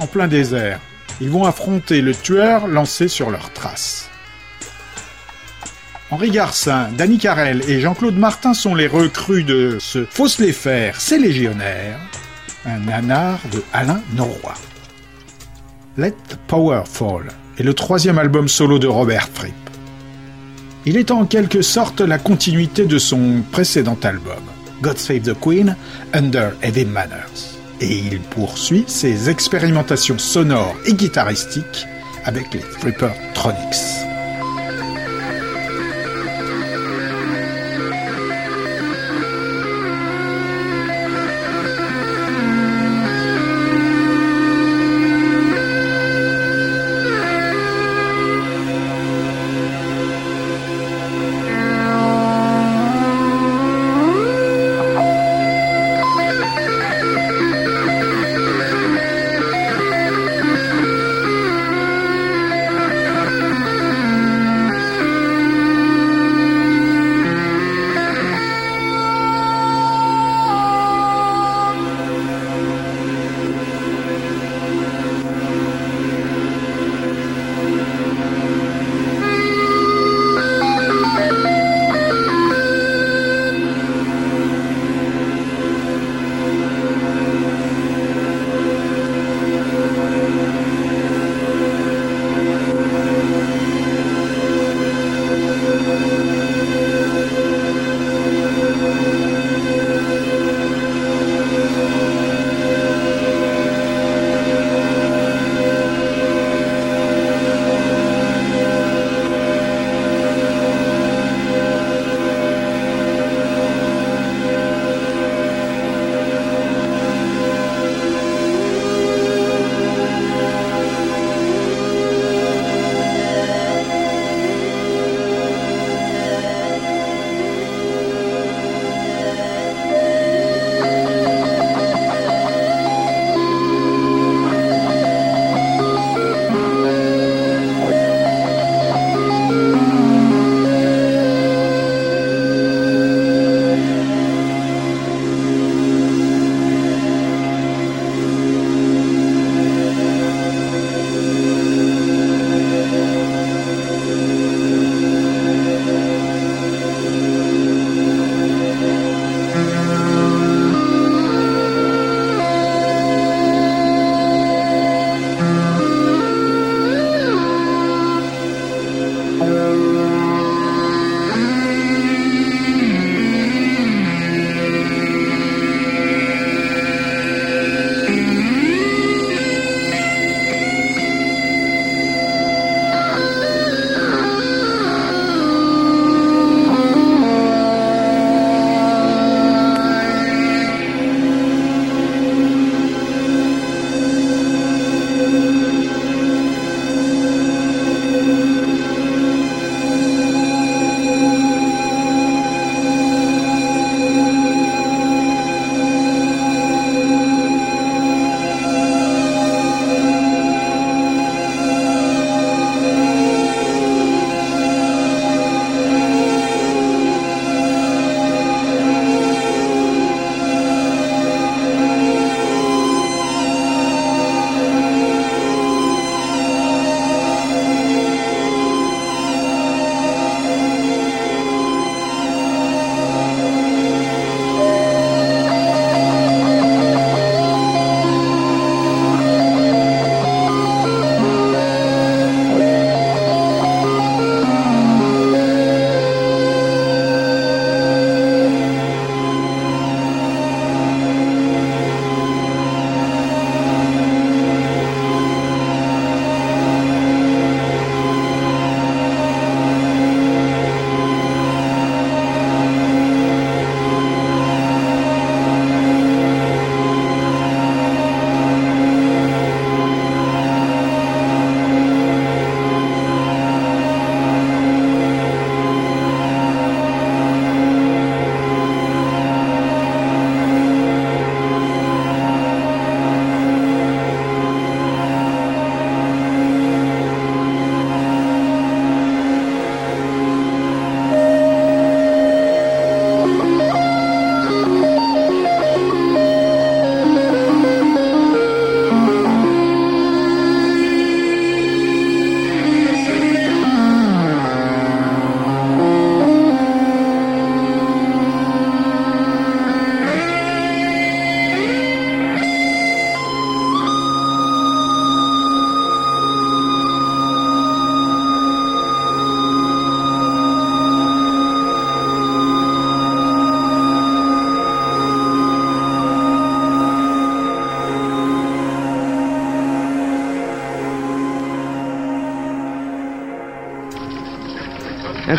En 0.00 0.06
plein 0.06 0.26
désert, 0.26 0.80
ils 1.20 1.30
vont 1.30 1.44
affronter 1.44 2.00
le 2.00 2.14
tueur 2.14 2.66
lancé 2.66 3.06
sur 3.08 3.30
leurs 3.30 3.52
traces. 3.52 4.01
Henri 6.12 6.30
Garcin, 6.30 6.90
Danny 6.98 7.16
Carrel 7.16 7.62
et 7.68 7.80
Jean-Claude 7.80 8.18
Martin 8.18 8.52
sont 8.52 8.74
les 8.74 8.86
recrues 8.86 9.44
de 9.44 9.78
ce 9.80 10.04
Faut 10.10 10.28
se 10.28 10.42
les 10.42 10.52
faire, 10.52 11.00
c'est 11.00 11.18
légionnaire, 11.18 11.98
un 12.66 12.80
nanar 12.80 13.38
de 13.50 13.62
Alain 13.72 14.02
Norroy. 14.14 14.52
Let 15.96 16.12
the 16.28 16.36
Power 16.48 16.82
Fall 16.84 17.28
est 17.58 17.62
le 17.62 17.72
troisième 17.72 18.18
album 18.18 18.46
solo 18.46 18.78
de 18.78 18.86
Robert 18.86 19.30
Fripp. 19.32 19.54
Il 20.84 20.98
est 20.98 21.10
en 21.10 21.24
quelque 21.24 21.62
sorte 21.62 22.02
la 22.02 22.18
continuité 22.18 22.84
de 22.84 22.98
son 22.98 23.42
précédent 23.50 23.96
album, 24.02 24.42
God 24.82 24.98
Save 24.98 25.22
the 25.22 25.40
Queen, 25.40 25.74
Under 26.12 26.52
Heavy 26.60 26.84
Manners. 26.84 27.56
Et 27.80 27.96
il 27.96 28.20
poursuit 28.20 28.84
ses 28.86 29.30
expérimentations 29.30 30.18
sonores 30.18 30.76
et 30.84 30.92
guitaristiques 30.92 31.86
avec 32.26 32.52
les 32.52 32.60
Flipper 32.60 33.12
Tronics. 33.32 34.11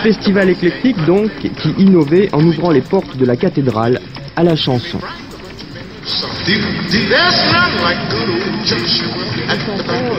Festival 0.03 0.49
éclectique 0.49 0.97
donc 1.05 1.31
qui 1.39 1.69
innovait 1.77 2.27
en 2.33 2.43
ouvrant 2.43 2.71
les 2.71 2.81
portes 2.81 3.15
de 3.15 3.25
la 3.25 3.37
cathédrale 3.37 4.01
à 4.35 4.43
la 4.43 4.57
chanson. 4.57 4.99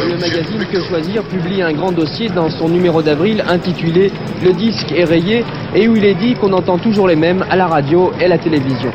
Le 0.08 0.16
magazine 0.18 0.64
Que 0.72 0.80
Choisir 0.80 1.22
publie 1.24 1.60
un 1.60 1.74
grand 1.74 1.92
dossier 1.92 2.30
dans 2.30 2.48
son 2.48 2.70
numéro 2.70 3.02
d'avril 3.02 3.44
intitulé 3.46 4.10
Le 4.42 4.54
disque 4.54 4.90
est 4.92 5.04
rayé 5.04 5.44
et 5.74 5.86
où 5.86 5.96
il 5.96 6.06
est 6.06 6.14
dit 6.14 6.32
qu'on 6.34 6.54
entend 6.54 6.78
toujours 6.78 7.06
les 7.06 7.16
mêmes 7.16 7.44
à 7.50 7.56
la 7.56 7.66
radio 7.66 8.10
et 8.18 8.24
à 8.24 8.28
la 8.28 8.38
télévision. 8.38 8.90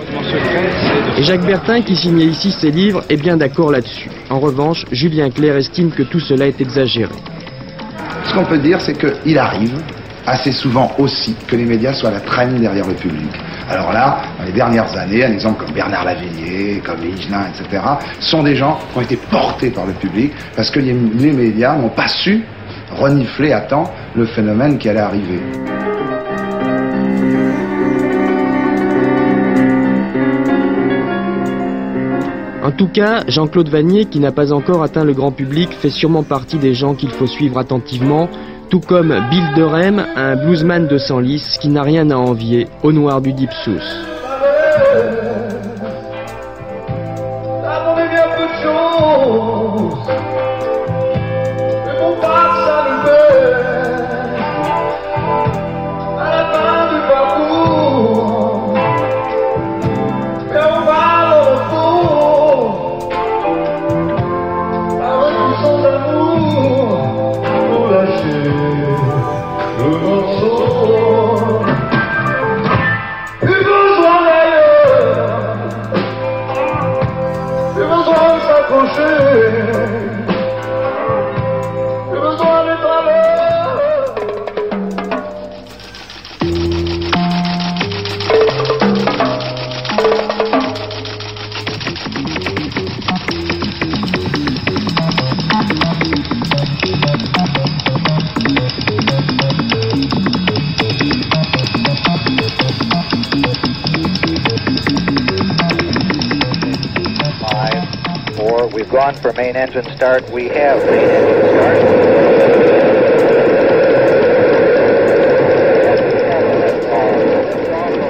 Et 1.20 1.24
Jacques 1.24 1.46
Bertin, 1.46 1.84
qui 1.84 1.96
signait 1.96 2.26
ici 2.26 2.52
ses 2.52 2.72
livres, 2.72 3.04
est 3.10 3.18
bien 3.18 3.38
d'accord 3.38 3.72
là-dessus. 3.72 4.10
En 4.32 4.40
revanche, 4.40 4.86
Julien 4.92 5.30
Clerc 5.30 5.58
estime 5.58 5.92
que 5.92 6.02
tout 6.02 6.20
cela 6.20 6.48
est 6.48 6.60
exagéré. 6.60 7.14
Ce 8.26 8.34
qu'on 8.34 8.46
peut 8.46 8.58
dire, 8.58 8.82
c'est 8.82 8.98
qu'il 8.98 9.38
arrive 9.38 9.80
assez 10.30 10.52
souvent 10.52 10.92
aussi 10.98 11.36
que 11.48 11.56
les 11.56 11.66
médias 11.66 11.94
soient 11.94 12.12
la 12.12 12.20
traîne 12.20 12.60
derrière 12.60 12.88
le 12.88 12.94
public. 12.94 13.30
Alors 13.70 13.92
là, 13.92 14.22
dans 14.38 14.46
les 14.46 14.52
dernières 14.52 14.96
années, 14.98 15.26
un 15.26 15.32
exemple 15.32 15.64
comme 15.64 15.74
Bernard 15.74 16.06
Lavillier, 16.06 16.82
comme 16.86 17.04
Higelin, 17.04 17.48
etc., 17.50 17.84
sont 18.20 18.44
des 18.44 18.56
gens 18.56 18.78
qui 18.92 18.98
ont 19.00 19.02
été 19.02 19.16
portés 19.16 19.70
par 19.72 19.86
le 19.86 19.94
public 19.94 20.32
parce 20.56 20.70
que 20.70 20.80
les, 20.80 20.94
les 20.94 21.32
médias 21.32 21.76
n'ont 21.76 21.90
pas 21.90 22.08
su 22.08 22.44
renifler 22.92 23.54
à 23.54 23.62
temps 23.62 23.92
le 24.16 24.26
phénomène 24.26 24.78
qui 24.78 24.90
allait 24.90 25.00
arriver. 25.00 25.40
En 32.64 32.72
tout 32.72 32.88
cas, 32.88 33.24
Jean-Claude 33.28 33.70
Vanier, 33.70 34.06
qui 34.06 34.20
n'a 34.20 34.32
pas 34.32 34.54
encore 34.54 34.84
atteint 34.84 35.04
le 35.04 35.14
grand 35.14 35.32
public, 35.32 35.72
fait 35.72 35.90
sûrement 35.90 36.22
partie 36.22 36.58
des 36.58 36.76
gens 36.76 36.94
qu'il 36.94 37.10
faut 37.10 37.26
suivre 37.26 37.58
attentivement, 37.58 38.30
tout 38.70 38.80
comme 38.80 39.16
Bill 39.30 39.44
Durham, 39.56 40.06
un 40.16 40.36
bluesman 40.36 40.88
de 40.88 40.98
Senlis 40.98 41.58
qui 41.60 41.70
n'a 41.70 41.84
rien 41.84 42.10
à 42.12 42.16
envier 42.16 42.68
au 42.84 42.92
noir 42.92 43.22
du. 43.22 43.82
We've 44.92 45.59
for 109.22 109.34
main 109.34 109.56
engine 109.56 109.86
start. 109.96 110.30
We 110.30 110.48
have 110.48 110.84
main 110.86 111.10
engine 111.10 111.50
start. 111.50 111.78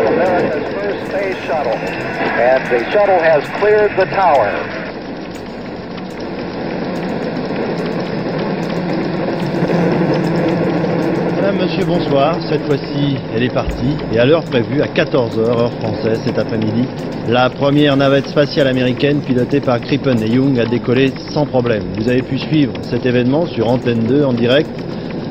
America's 0.07 0.73
first 0.73 1.07
space 1.09 1.37
shuttle. 1.45 1.73
And 1.73 2.63
the 2.71 2.91
shuttle 2.91 3.19
has 3.19 3.43
cleared 3.59 3.91
the 3.97 4.05
tower. 4.05 4.68
Monsieur, 11.59 11.83
bonsoir. 11.83 12.37
Cette 12.47 12.65
fois-ci, 12.65 13.17
elle 13.35 13.43
est 13.43 13.53
partie. 13.53 13.97
Et 14.13 14.19
à 14.19 14.25
l'heure 14.25 14.43
prévue, 14.45 14.81
à 14.81 14.87
14h, 14.87 15.39
heure 15.39 15.73
française, 15.73 16.21
cet 16.25 16.39
après-midi, 16.39 16.85
la 17.27 17.49
première 17.49 17.97
navette 17.97 18.27
spatiale 18.27 18.67
américaine 18.67 19.19
pilotée 19.19 19.59
par 19.59 19.81
Crippen 19.81 20.17
et 20.21 20.29
Young 20.29 20.57
a 20.57 20.65
décollé 20.65 21.11
sans 21.33 21.45
problème. 21.45 21.83
Vous 21.97 22.07
avez 22.07 22.21
pu 22.21 22.37
suivre 22.39 22.71
cet 22.81 23.05
événement 23.05 23.45
sur 23.45 23.67
Antenne 23.67 24.05
2 24.05 24.23
en 24.23 24.33
direct. 24.33 24.69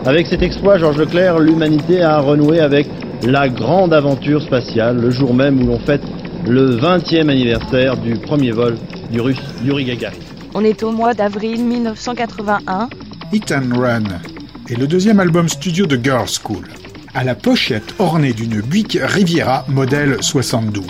Avec 0.04 0.26
cet 0.26 0.42
exploit, 0.42 0.76
Georges 0.76 0.98
Leclerc, 0.98 1.38
l'humanité 1.38 2.02
a 2.02 2.20
renoué 2.20 2.60
avec 2.60 2.86
la 3.26 3.48
grande 3.48 3.94
aventure 3.94 4.42
spatiale, 4.42 4.98
le 5.00 5.10
jour 5.10 5.32
même 5.32 5.62
où 5.62 5.66
l'on 5.66 5.78
fête 5.78 6.02
le 6.46 6.76
20e 6.76 7.30
anniversaire 7.30 7.96
du 7.96 8.16
premier 8.16 8.50
vol 8.50 8.76
du 9.10 9.20
russe 9.20 9.40
Yuri 9.64 9.84
Gagarin. 9.86 10.14
On 10.54 10.62
est 10.62 10.82
au 10.82 10.92
mois 10.92 11.14
d'avril 11.14 11.64
1981. 11.64 12.88
Hit 13.32 13.52
and 13.52 13.78
Run 13.78 14.37
est 14.70 14.76
le 14.76 14.86
deuxième 14.86 15.18
album 15.18 15.48
studio 15.48 15.86
de 15.86 15.98
Girls 16.02 16.28
School, 16.28 16.68
à 17.14 17.24
la 17.24 17.34
pochette 17.34 17.94
ornée 17.98 18.34
d'une 18.34 18.60
Buick 18.60 18.98
Riviera 19.00 19.64
modèle 19.68 20.18
72. 20.20 20.84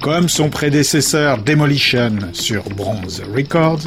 Comme 0.00 0.28
son 0.28 0.50
prédécesseur 0.50 1.38
Demolition 1.42 2.10
sur 2.32 2.64
Bronze 2.64 3.22
Records, 3.34 3.82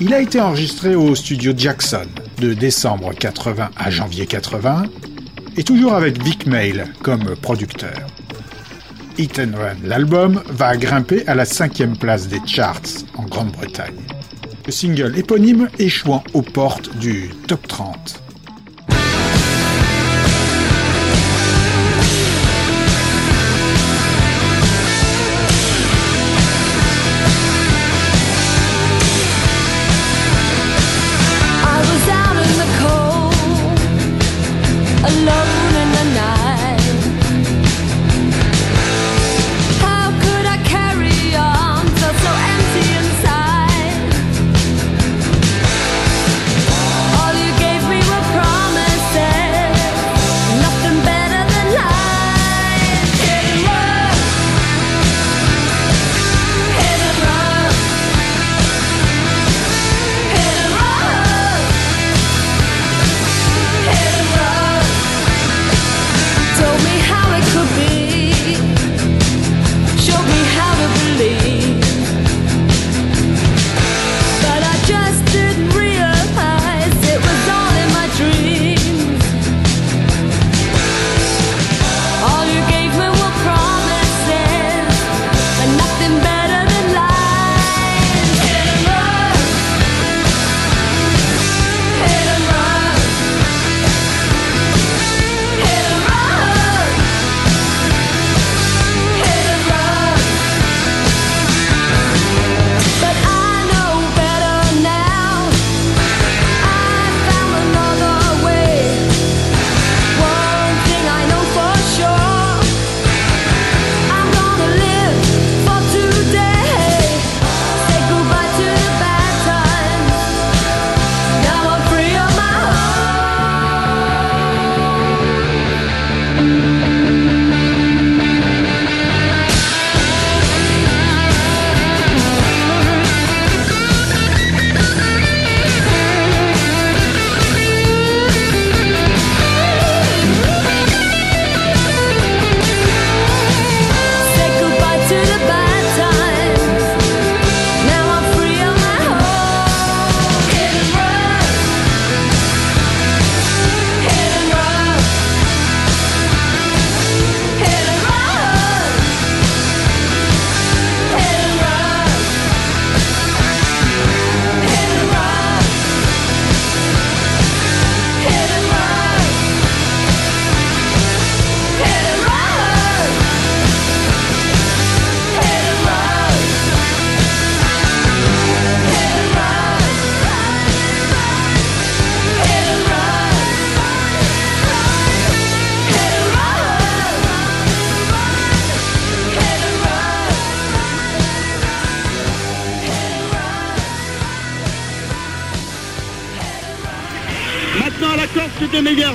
il 0.00 0.12
a 0.12 0.20
été 0.20 0.40
enregistré 0.40 0.96
au 0.96 1.14
studio 1.14 1.52
Jackson 1.56 2.06
de 2.40 2.52
décembre 2.52 3.12
80 3.14 3.70
à 3.76 3.90
janvier 3.90 4.26
80 4.26 4.84
et 5.56 5.62
toujours 5.62 5.94
avec 5.94 6.20
Vic 6.22 6.46
Mail 6.46 6.86
comme 7.02 7.36
producteur. 7.36 8.06
Hit 9.18 9.38
and 9.38 9.56
Run, 9.56 9.76
l'album, 9.84 10.42
va 10.48 10.76
grimper 10.76 11.22
à 11.28 11.36
la 11.36 11.44
cinquième 11.44 11.96
place 11.96 12.26
des 12.26 12.40
charts 12.44 12.80
en 13.16 13.22
Grande-Bretagne. 13.22 13.94
Le 14.66 14.72
single 14.72 15.16
éponyme 15.16 15.68
échouant 15.78 16.24
aux 16.32 16.42
portes 16.42 16.96
du 16.96 17.30
top 17.46 17.68
30. 17.68 18.23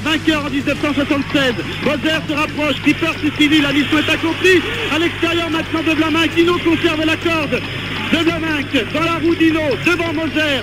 Vainqueur 0.09 0.45
en 0.45 0.49
1976. 0.49 1.53
Moser 1.85 2.19
se 2.27 2.33
rapproche, 2.33 2.75
Skipper 2.77 3.13
se 3.21 3.29
civil, 3.37 3.61
la 3.61 3.73
mission 3.73 3.97
est 3.99 4.09
accomplie. 4.09 4.61
À 4.93 4.97
l'extérieur 4.97 5.49
maintenant 5.49 5.83
de 5.83 5.93
Blaminck, 5.93 6.33
Dino 6.35 6.57
conserve 6.57 7.05
la 7.05 7.17
corde. 7.17 7.61
De 8.13 8.23
Blaminck, 8.23 8.71
dans 8.93 9.05
la 9.05 9.17
roue 9.21 9.35
Dino, 9.35 9.61
devant 9.85 10.13
Moser. 10.13 10.61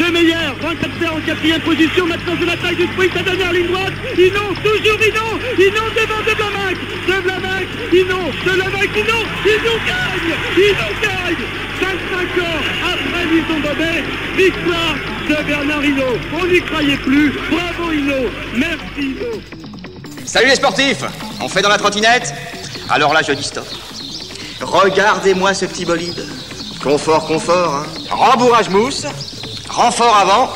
De 0.00 0.10
Meyer, 0.12 0.48
24 0.62 1.14
en 1.14 1.20
quatrième 1.20 1.60
position, 1.60 2.06
maintenant 2.06 2.32
c'est 2.40 2.46
la 2.46 2.56
taille 2.56 2.76
du 2.76 2.86
sprint, 2.86 3.14
la 3.14 3.22
dernière 3.22 3.52
ligne 3.52 3.66
droite. 3.66 3.92
Hino, 4.16 4.44
toujours 4.64 5.00
Hino, 5.04 5.26
Hino 5.58 5.84
devant 5.98 6.22
de 6.24 6.34
Blaminck. 6.40 6.78
De 7.06 7.16
Blaminck, 7.20 7.68
Hino, 7.92 8.20
de 8.32 8.52
Blaminck, 8.56 8.90
Hino, 8.96 9.18
Hino 9.44 9.74
gagne, 9.84 10.32
Hino 10.56 10.88
gagne. 11.02 11.44
25 11.80 12.44
ans 12.44 12.60
après 12.92 13.24
Lison 13.30 13.60
Bobet, 13.60 14.04
victoire 14.36 15.09
de 15.30 15.42
Bernard 15.44 15.84
Hino. 15.84 16.02
On 16.40 16.46
n'y 16.46 16.60
croyait 16.60 16.96
plus, 16.96 17.32
bravo 17.50 17.92
Hino, 17.92 18.28
merci 18.56 18.82
Hino. 18.98 19.40
Salut 20.24 20.48
les 20.48 20.56
sportifs 20.56 21.04
On 21.40 21.48
fait 21.48 21.62
dans 21.62 21.68
la 21.68 21.78
trottinette 21.78 22.34
Alors 22.88 23.12
là, 23.14 23.20
je 23.22 23.32
dis 23.32 23.44
stop. 23.44 23.66
Regardez-moi 24.60 25.54
ce 25.54 25.66
petit 25.66 25.84
bolide. 25.84 26.26
Confort, 26.82 27.26
confort, 27.26 27.74
hein. 27.74 27.86
Rembourrage 28.10 28.70
mousse, 28.70 29.06
renfort 29.68 30.16
avant, 30.16 30.50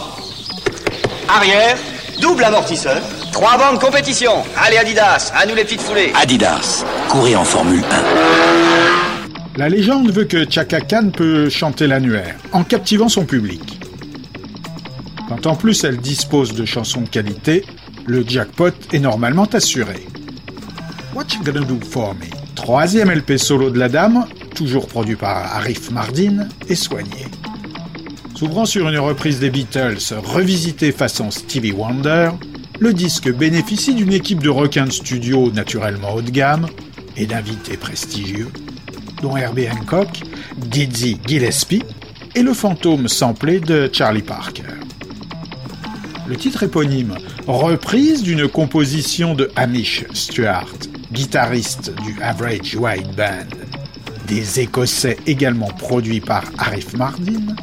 arrière, 1.29 1.77
double 2.20 2.45
amortisseur, 2.45 3.01
trois 3.33 3.57
bandes 3.57 3.81
compétition. 3.81 4.43
Allez 4.57 4.79
Adidas, 4.79 5.33
à 5.37 5.47
nous 5.47 5.55
les 5.55 5.64
petites 5.64 5.83
foulées. 5.83 6.12
Adidas, 6.20 6.85
courez 7.09 7.37
en 7.37 7.45
Formule 7.45 7.85
1. 9.57 9.59
La 9.59 9.68
légende 9.68 10.11
veut 10.11 10.25
que 10.25 10.51
Chaka 10.51 10.81
Khan 10.81 11.11
peut 11.16 11.49
chanter 11.49 11.87
l'annuaire, 11.87 12.35
en 12.53 12.64
captivant 12.64 13.09
son 13.09 13.25
public. 13.25 13.84
Quand 15.29 15.47
en 15.47 15.57
plus 15.57 15.85
elle 15.85 15.97
dispose 15.97 16.55
de 16.55 16.64
chansons 16.64 17.03
de 17.03 17.09
qualité, 17.09 17.64
le 18.07 18.25
jackpot 18.27 18.72
est 18.93 18.99
normalement 18.99 19.47
assuré. 19.47 20.07
What 21.14 21.27
You 21.35 21.45
Gonna 21.45 21.64
Do 21.64 21.79
For 21.89 22.14
Me, 22.14 22.27
troisième 22.55 23.11
LP 23.11 23.39
solo 23.39 23.70
de 23.70 23.79
la 23.79 23.89
dame, 23.89 24.27
toujours 24.55 24.87
produit 24.87 25.16
par 25.16 25.57
Arif 25.57 25.91
Mardin, 25.91 26.49
est 26.68 26.75
soigné. 26.75 27.27
S'ouvrant 28.37 28.66
sur 28.66 28.89
une 28.89 28.99
reprise 28.99 29.41
des 29.41 29.49
Beatles 29.49 29.99
revisitée 30.25 30.93
façon 30.93 31.31
Stevie 31.31 31.72
Wonder, 31.72 32.31
le 32.81 32.93
disque 32.93 33.33
bénéficie 33.33 33.95
d'une 33.95 34.12
équipe 34.12 34.43
de 34.43 34.51
requins 34.51 34.87
de 34.87 34.93
studio 34.93 35.51
naturellement 35.53 36.14
haut 36.14 36.22
de 36.22 36.31
gamme 36.31 36.66
et 37.16 37.27
d'invités 37.27 37.77
prestigieux, 37.77 38.51
dont 39.22 39.37
Herbie 39.37 39.68
Hancock, 39.70 40.20
Dizzy 40.59 41.18
Gillespie 41.27 41.85
et 42.35 42.43
le 42.43 42.53
fantôme 42.53 43.09
samplé 43.09 43.61
de 43.61 43.89
Charlie 43.93 44.22
Parker. 44.22 44.74
Le 46.27 46.37
titre 46.37 46.62
éponyme, 46.62 47.14
reprise 47.47 48.22
d'une 48.22 48.49
composition 48.49 49.35
de 49.35 49.51
Hamish 49.57 50.05
Stewart, 50.14 50.75
guitariste 51.12 51.93
du 52.03 52.20
Average 52.22 52.77
White 52.77 53.14
Band, 53.14 53.47
des 54.27 54.61
Écossais 54.61 55.18
également 55.27 55.68
produits 55.68 56.20
par 56.20 56.45
Arif 56.57 56.95
Mardin, 56.95 57.55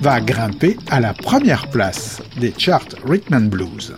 va 0.00 0.18
grimper 0.22 0.78
à 0.90 1.00
la 1.00 1.12
première 1.12 1.68
place 1.68 2.22
des 2.38 2.54
charts 2.56 2.88
Rhythm 3.04 3.34
and 3.34 3.48
Blues. 3.48 3.92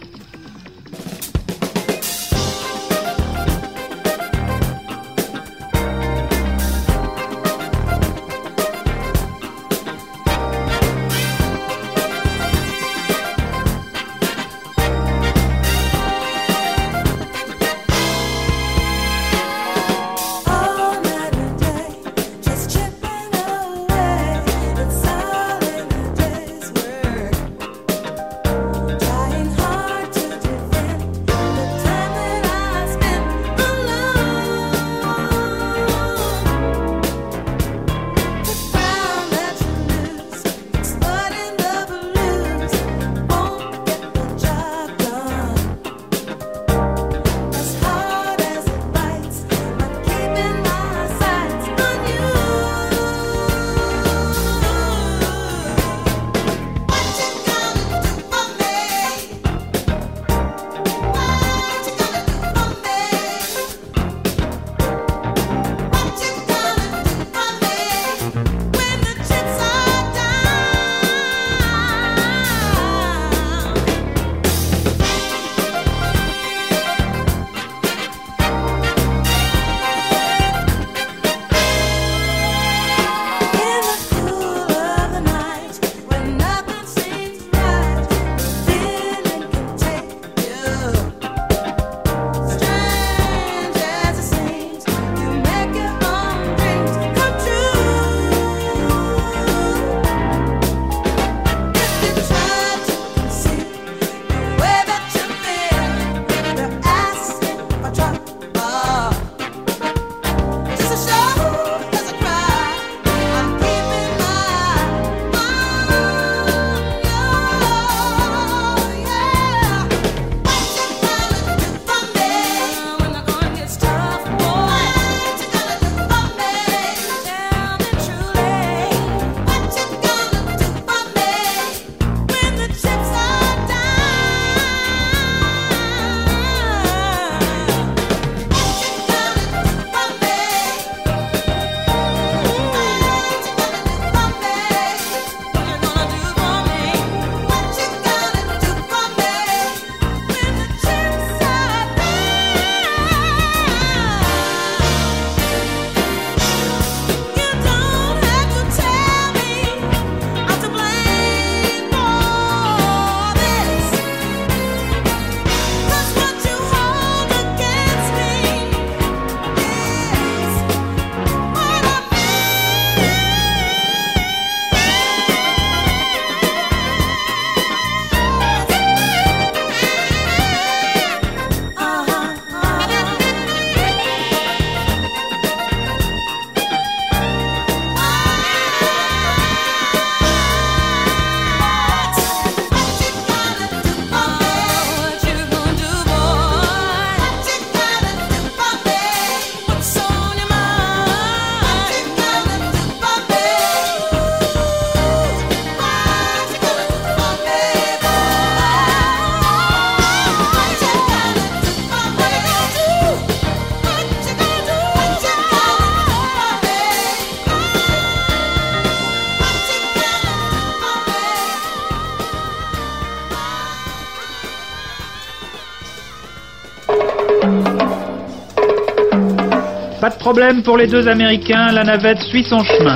Problème 230.23 230.63
pour 230.63 230.77
les 230.77 230.87
deux 230.87 231.09
Américains, 231.09 231.73
la 231.73 231.83
navette 231.83 232.21
suit 232.21 232.45
son 232.45 232.63
chemin. 232.63 232.95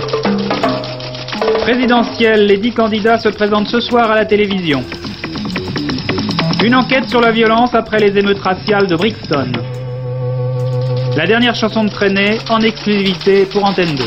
Présidentielle, 1.62 2.46
les 2.46 2.56
dix 2.56 2.70
candidats 2.70 3.18
se 3.18 3.28
présentent 3.30 3.66
ce 3.66 3.80
soir 3.80 4.12
à 4.12 4.14
la 4.14 4.24
télévision. 4.24 4.84
Une 6.62 6.76
enquête 6.76 7.10
sur 7.10 7.20
la 7.20 7.32
violence 7.32 7.74
après 7.74 7.98
les 7.98 8.16
émeutes 8.16 8.38
raciales 8.38 8.86
de 8.86 8.94
Brixton. 8.94 9.50
La 11.16 11.26
dernière 11.26 11.56
chanson 11.56 11.82
de 11.82 11.90
traînée 11.90 12.38
en 12.48 12.60
exclusivité 12.60 13.44
pour 13.46 13.64
Antenne 13.64 13.96
2. 13.96 14.04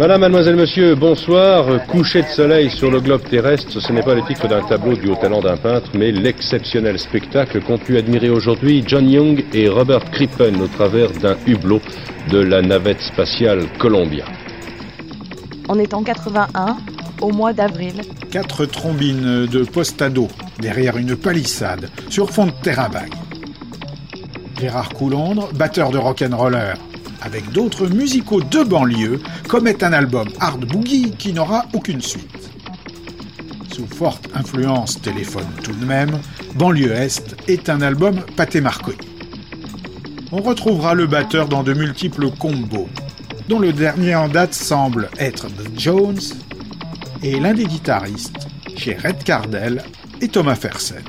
Madame, 0.00 0.22
mademoiselle, 0.22 0.56
monsieur, 0.56 0.94
bonsoir. 0.94 1.84
Coucher 1.86 2.22
de 2.22 2.28
soleil 2.28 2.70
sur 2.70 2.90
le 2.90 3.02
globe 3.02 3.20
terrestre, 3.28 3.82
ce 3.82 3.92
n'est 3.92 4.02
pas 4.02 4.14
le 4.14 4.22
titre 4.22 4.48
d'un 4.48 4.62
tableau 4.62 4.96
du 4.96 5.10
haut 5.10 5.14
talent 5.14 5.42
d'un 5.42 5.58
peintre, 5.58 5.90
mais 5.92 6.10
l'exceptionnel 6.10 6.98
spectacle 6.98 7.60
qu'ont 7.60 7.76
pu 7.76 7.98
admirer 7.98 8.30
aujourd'hui 8.30 8.82
John 8.86 9.06
Young 9.10 9.44
et 9.52 9.68
Robert 9.68 10.10
Crippen 10.10 10.58
au 10.58 10.68
travers 10.68 11.10
d'un 11.10 11.36
hublot 11.46 11.82
de 12.30 12.38
la 12.38 12.62
navette 12.62 13.02
spatiale 13.02 13.66
Columbia. 13.78 14.24
On 15.68 15.78
est 15.78 15.92
en 15.92 16.02
81, 16.02 16.78
au 17.20 17.30
mois 17.32 17.52
d'avril. 17.52 18.00
Quatre 18.30 18.64
trombines 18.64 19.44
de 19.44 19.64
postado 19.64 20.28
derrière 20.60 20.96
une 20.96 21.14
palissade 21.14 21.90
sur 22.08 22.30
fond 22.30 22.46
de 22.46 22.52
terrain 22.62 22.88
vague. 22.88 23.12
Gérard 24.58 24.94
Coulondre, 24.94 25.50
batteur 25.52 25.90
de 25.90 25.98
rock'n'roller, 25.98 26.72
avec 27.22 27.50
d'autres 27.52 27.86
musicaux 27.86 28.42
de 28.42 28.62
banlieue, 28.62 29.20
commet 29.48 29.82
un 29.84 29.92
album 29.92 30.28
hard 30.40 30.64
boogie 30.66 31.12
qui 31.12 31.32
n'aura 31.32 31.66
aucune 31.72 32.00
suite. 32.00 32.50
Sous 33.72 33.86
forte 33.86 34.28
influence 34.34 35.00
téléphone 35.00 35.46
tout 35.62 35.72
de 35.72 35.84
même, 35.84 36.18
Banlieue 36.54 36.92
Est 36.92 37.36
est 37.48 37.68
un 37.68 37.80
album 37.80 38.20
pâté 38.36 38.60
Marconi. 38.60 38.98
On 40.32 40.42
retrouvera 40.42 40.94
le 40.94 41.06
batteur 41.06 41.48
dans 41.48 41.62
de 41.62 41.72
multiples 41.72 42.30
combos, 42.30 42.88
dont 43.48 43.58
le 43.58 43.72
dernier 43.72 44.14
en 44.14 44.28
date 44.28 44.54
semble 44.54 45.08
être 45.18 45.48
The 45.48 45.78
Jones 45.78 46.20
et 47.22 47.38
l'un 47.38 47.54
des 47.54 47.64
guitaristes 47.64 48.48
chez 48.76 48.94
Red 48.94 49.22
Cardell 49.24 49.82
et 50.20 50.28
Thomas 50.28 50.54
Fersen. 50.54 51.02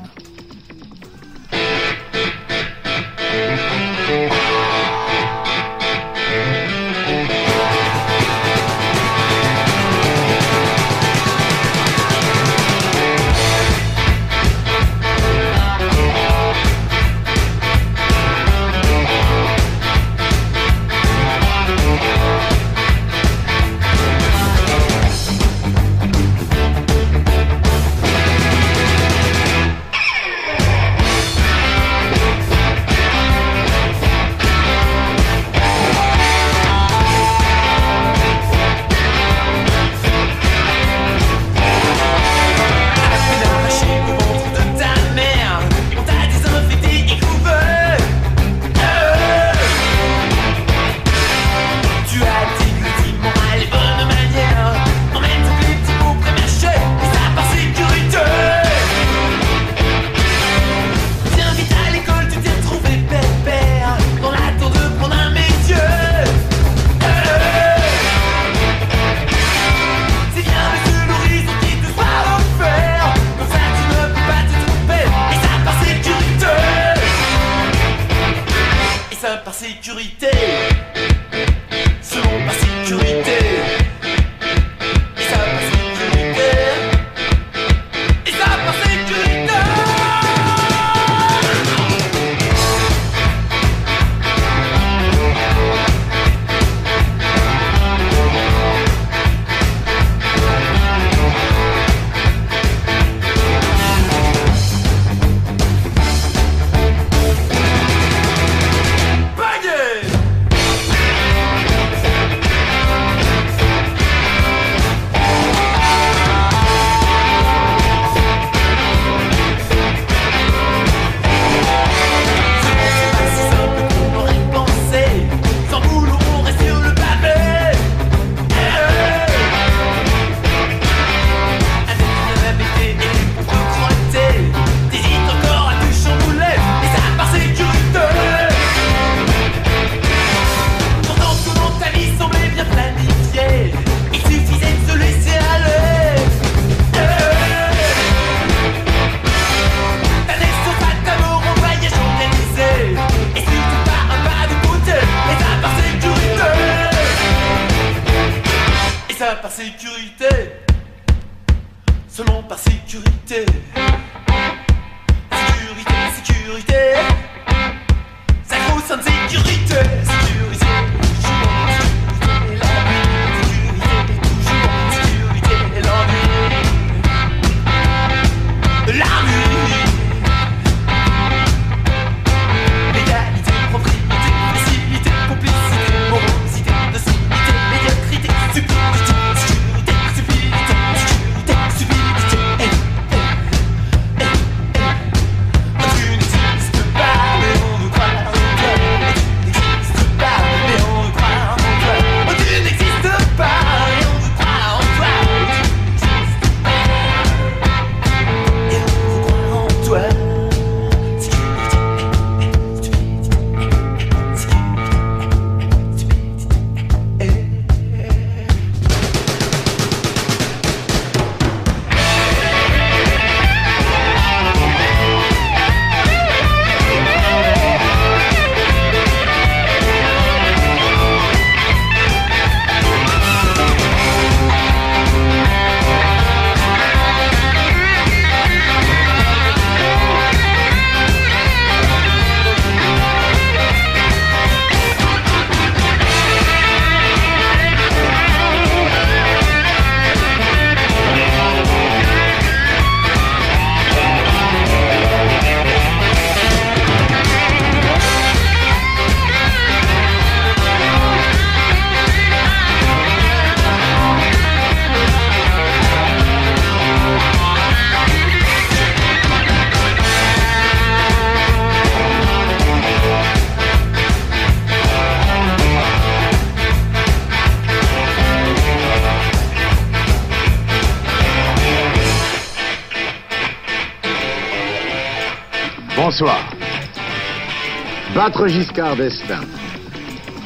Battre 288.21 288.47
Giscard 288.47 288.97
d'Estaing. 288.97 289.47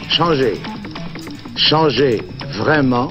Changer. 0.08 0.62
Changer 1.58 2.22
vraiment. 2.54 3.10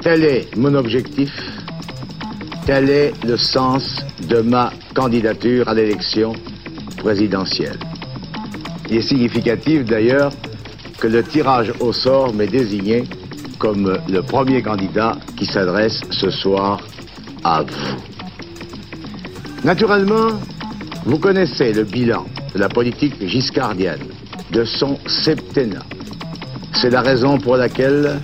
Tel 0.00 0.22
est 0.22 0.56
mon 0.56 0.72
objectif. 0.76 1.32
Tel 2.64 2.88
est 2.88 3.12
le 3.24 3.36
sens 3.36 4.04
de 4.28 4.40
ma 4.40 4.72
candidature 4.94 5.68
à 5.68 5.74
l'élection 5.74 6.32
présidentielle. 6.98 7.80
Il 8.88 8.98
est 8.98 9.02
significatif 9.02 9.84
d'ailleurs 9.84 10.30
que 11.00 11.08
le 11.08 11.24
tirage 11.24 11.72
au 11.80 11.92
sort 11.92 12.32
m'est 12.32 12.46
désigné 12.46 13.02
comme 13.58 13.98
le 14.08 14.22
premier 14.22 14.62
candidat 14.62 15.16
qui 15.36 15.44
s'adresse 15.44 16.02
ce 16.12 16.30
soir 16.30 16.80
à 17.42 17.62
vous. 17.62 17.96
Naturellement, 19.64 20.38
vous 21.04 21.18
connaissez 21.18 21.72
le 21.72 21.82
bilan 21.82 22.24
de 22.58 22.62
la 22.64 22.68
politique 22.68 23.24
giscardienne, 23.24 24.08
de 24.50 24.64
son 24.64 24.98
septennat. 25.06 25.84
C'est 26.74 26.90
la 26.90 27.02
raison 27.02 27.38
pour 27.38 27.56
laquelle, 27.56 28.18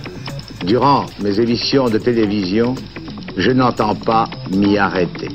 durant 0.65 1.05
mes 1.21 1.39
émissions 1.39 1.87
de 1.87 1.97
télévision, 1.97 2.75
je 3.37 3.51
n'entends 3.51 3.95
pas 3.95 4.27
m'y 4.51 4.77
arrêter. 4.77 5.29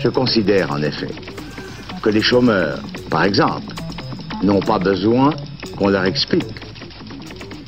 Je 0.00 0.10
considère 0.10 0.70
en 0.70 0.82
effet 0.82 1.14
que 2.02 2.10
les 2.10 2.20
chômeurs, 2.20 2.78
par 3.08 3.24
exemple, 3.24 3.72
n'ont 4.42 4.60
pas 4.60 4.78
besoin 4.78 5.30
qu'on 5.78 5.88
leur 5.88 6.04
explique 6.04 6.44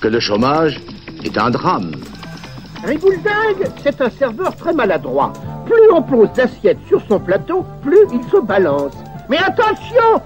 que 0.03 0.09
le 0.09 0.21
chômage 0.21 0.79
est 1.25 1.39
un 1.39 1.49
drame. 1.49 1.93
Ribouledingue, 2.85 3.71
c'est 3.83 3.99
un 4.03 4.11
serveur 4.11 4.55
très 4.55 4.75
maladroit. 4.75 5.33
Plus 5.65 5.91
on 5.91 6.03
pose 6.03 6.29
d'assiettes 6.35 6.87
sur 6.89 7.01
son 7.09 7.19
plateau, 7.21 7.65
plus 7.83 8.05
il 8.13 8.23
se 8.31 8.45
balance. 8.45 8.93
Mais 9.31 9.39
attention, 9.39 10.21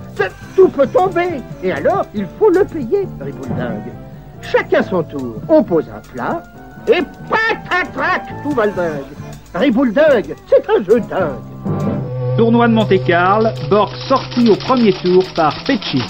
tout 0.57 0.69
peut 0.69 0.87
tomber. 0.87 1.43
Et 1.63 1.71
alors, 1.71 2.07
il 2.15 2.27
faut 2.39 2.49
le 2.49 2.65
payer, 2.65 3.07
Ribouledingue. 3.21 3.93
Chacun 4.41 4.83
son 4.83 5.03
tour. 5.03 5.37
On 5.47 5.63
pose 5.63 5.85
un 5.95 6.01
plat, 6.11 6.43
et 6.89 7.03
patatrac, 7.29 8.23
tout 8.43 8.53
va 8.53 8.65
le 8.65 8.73
dingue. 8.73 9.05
Ribouledingue, 9.55 10.35
c'est 10.49 10.65
un 10.71 10.83
jeu 10.83 11.01
dingue. 11.01 12.39
Tournoi 12.39 12.67
de 12.67 12.73
Monte-Carlo, 12.73 13.51
Borg 13.69 13.95
sorti 14.09 14.49
au 14.49 14.57
premier 14.57 14.95
tour 14.95 15.23
par 15.37 15.55
Pecci. 15.67 16.03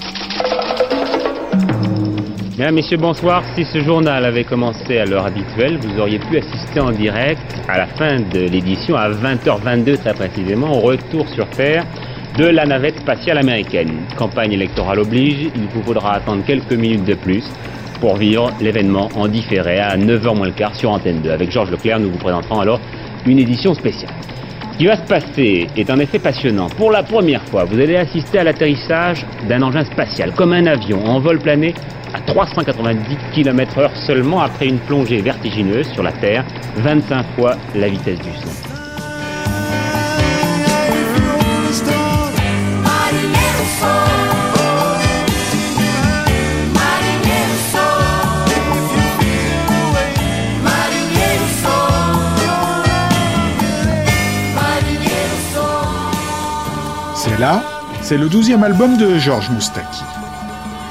Mesdames, 2.56 2.76
Messieurs, 2.76 2.98
bonsoir. 2.98 3.42
Si 3.56 3.64
ce 3.64 3.80
journal 3.80 4.24
avait 4.24 4.44
commencé 4.44 4.98
à 4.98 5.04
l'heure 5.04 5.26
habituelle, 5.26 5.78
vous 5.78 5.98
auriez 5.98 6.20
pu 6.20 6.38
assister 6.38 6.78
en 6.78 6.92
direct 6.92 7.42
à 7.68 7.76
la 7.76 7.86
fin 7.88 8.20
de 8.20 8.38
l'édition, 8.38 8.94
à 8.94 9.10
20h22 9.10 9.98
très 9.98 10.14
précisément, 10.14 10.70
au 10.70 10.80
retour 10.80 11.28
sur 11.30 11.50
Terre 11.50 11.84
de 12.36 12.46
la 12.46 12.66
navette 12.66 12.98
spatiale 12.98 13.38
américaine. 13.38 13.92
Campagne 14.16 14.52
électorale 14.52 14.98
oblige, 14.98 15.50
il 15.54 15.66
vous 15.72 15.82
faudra 15.82 16.14
attendre 16.14 16.44
quelques 16.44 16.72
minutes 16.72 17.04
de 17.04 17.14
plus 17.14 17.44
pour 18.00 18.16
vivre 18.16 18.50
l'événement 18.60 19.08
en 19.14 19.28
différé 19.28 19.78
à 19.78 19.96
9h 19.96 20.36
moins 20.36 20.46
le 20.46 20.52
quart 20.52 20.74
sur 20.74 20.90
Antenne 20.90 21.20
2. 21.22 21.30
Avec 21.30 21.50
Georges 21.52 21.70
Leclerc, 21.70 22.00
nous 22.00 22.10
vous 22.10 22.18
présenterons 22.18 22.60
alors 22.60 22.80
une 23.24 23.38
édition 23.38 23.72
spéciale. 23.74 24.12
Ce 24.72 24.78
qui 24.78 24.86
va 24.86 24.96
se 24.96 25.06
passer 25.06 25.68
est 25.76 25.88
en 25.88 25.98
effet 26.00 26.18
passionnant. 26.18 26.68
Pour 26.70 26.90
la 26.90 27.04
première 27.04 27.44
fois, 27.44 27.64
vous 27.64 27.78
allez 27.78 27.96
assister 27.96 28.40
à 28.40 28.44
l'atterrissage 28.44 29.24
d'un 29.48 29.62
engin 29.62 29.84
spatial, 29.84 30.32
comme 30.32 30.52
un 30.52 30.66
avion 30.66 31.06
en 31.06 31.20
vol 31.20 31.38
plané 31.38 31.72
à 32.12 32.20
390 32.20 33.16
km 33.32 33.78
heure 33.78 33.96
seulement 34.06 34.40
après 34.40 34.66
une 34.66 34.78
plongée 34.78 35.20
vertigineuse 35.20 35.86
sur 35.92 36.02
la 36.02 36.12
Terre, 36.12 36.44
25 36.76 37.24
fois 37.36 37.56
la 37.76 37.88
vitesse 37.88 38.18
du 38.18 38.30
son. 38.32 38.73
Là, 57.40 57.64
c'est 58.00 58.16
le 58.16 58.28
douzième 58.28 58.62
album 58.62 58.96
de 58.96 59.18
Georges 59.18 59.50
Moustaki. 59.50 60.04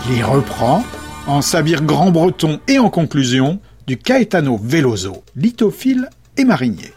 Il 0.09 0.17
y 0.17 0.23
reprend, 0.23 0.83
en 1.25 1.41
sabir 1.41 1.83
grand 1.83 2.11
breton 2.11 2.59
et 2.67 2.79
en 2.79 2.89
conclusion, 2.89 3.59
du 3.87 3.97
Caetano 3.97 4.59
Veloso, 4.61 5.23
lithophile 5.37 6.09
et 6.35 6.43
marinier. 6.43 6.91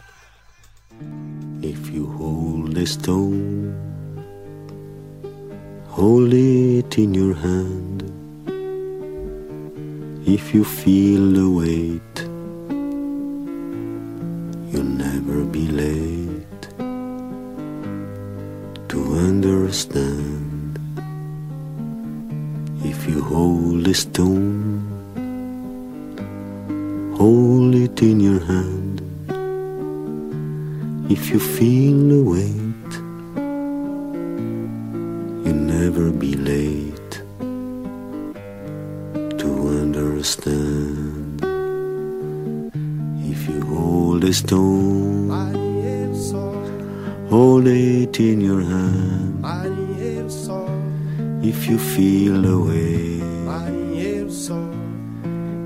If 1.63 1.89
you 1.93 2.09
hold 2.19 2.77
a 2.77 2.85
stone, 2.85 3.73
hold 5.95 6.33
it 6.33 6.97
in 6.97 7.13
your 7.13 7.33
hand. 7.33 8.03
If 10.25 10.53
you 10.53 10.65
feel 10.65 11.31
the 11.31 11.47
weight, 11.47 12.27
you'll 14.73 14.83
never 14.83 15.45
be 15.45 15.71
late 15.71 16.26
to 18.97 19.13
understand. 19.29 20.79
If 22.91 22.99
you 23.07 23.21
hold 23.21 23.87
a 23.87 23.93
stone, 23.93 24.81
hold 27.15 27.75
it 27.75 28.01
in 28.01 28.19
your 28.19 28.39
hand. 28.53 28.95
If 31.15 31.29
you 31.31 31.39
feel 31.39 31.97
the 32.13 32.21
weight, 32.33 32.91
you'll 35.43 35.63
never 35.77 36.05
be 36.23 36.33
late 36.53 37.13
to 39.41 39.49
understand. 39.83 41.39
If 43.33 43.39
you 43.49 43.61
hold 43.75 44.23
a 44.23 44.33
stone, 44.33 45.66
hold 47.29 47.67
it 47.67 48.19
in 48.19 48.41
your 48.41 48.61
hand. 48.61 49.45
If 51.43 51.67
you 51.69 51.77
feel 51.77 52.41
the 52.41 52.59
weight, 52.59 53.21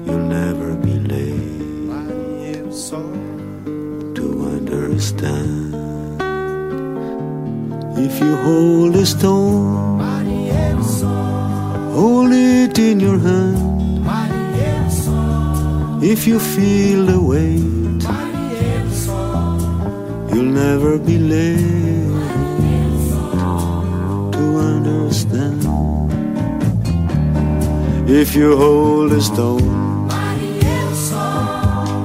you'll 0.06 0.28
never 0.28 0.76
be 0.76 0.94
late 1.14 1.62
to 4.16 4.26
understand. 4.54 5.76
If 7.98 8.20
you 8.20 8.36
hold 8.38 8.96
a 8.96 9.06
stone, 9.06 10.00
hold 11.94 12.32
it 12.32 12.78
in 12.80 13.00
your 13.00 13.20
hand. 13.20 13.70
If 16.04 16.26
you 16.26 16.40
feel 16.40 17.06
the 17.06 17.20
weight, 17.22 17.81
you'll 20.34 20.54
never 20.66 20.98
be 20.98 21.18
late 21.18 22.12
to 24.36 24.44
understand. 24.72 25.62
If 28.10 28.36
you 28.36 28.58
hold 28.58 29.12
a 29.12 29.22
stone, 29.22 30.10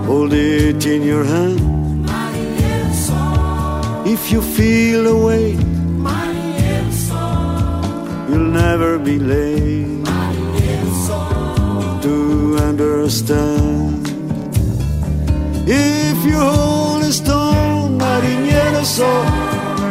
hold 0.06 0.32
it 0.32 0.84
in 0.86 1.02
your 1.02 1.24
hand. 1.24 1.60
If 4.08 4.30
you 4.32 4.40
feel 4.40 5.06
a 5.06 5.26
weight, 5.26 5.58
you'll 8.28 8.50
never 8.64 8.98
be 8.98 9.18
late 9.18 10.04
to 12.02 12.56
understand. 12.60 14.06
If 15.68 16.24
you 16.24 16.38
hold 16.38 17.02
a 17.02 17.12
stone, 17.12 17.45
mariniero 18.16 18.82
so, 18.84 19.06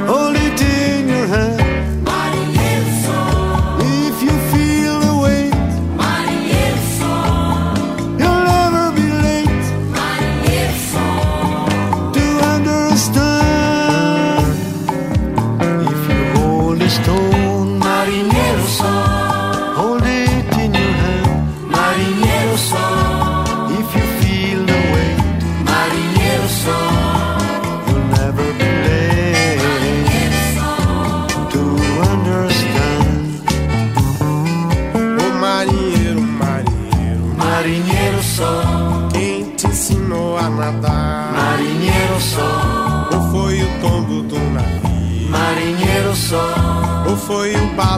hold 0.07 0.35
it 0.35 0.61
in 0.61 1.07
your 1.09 1.27
hand. 1.27 1.64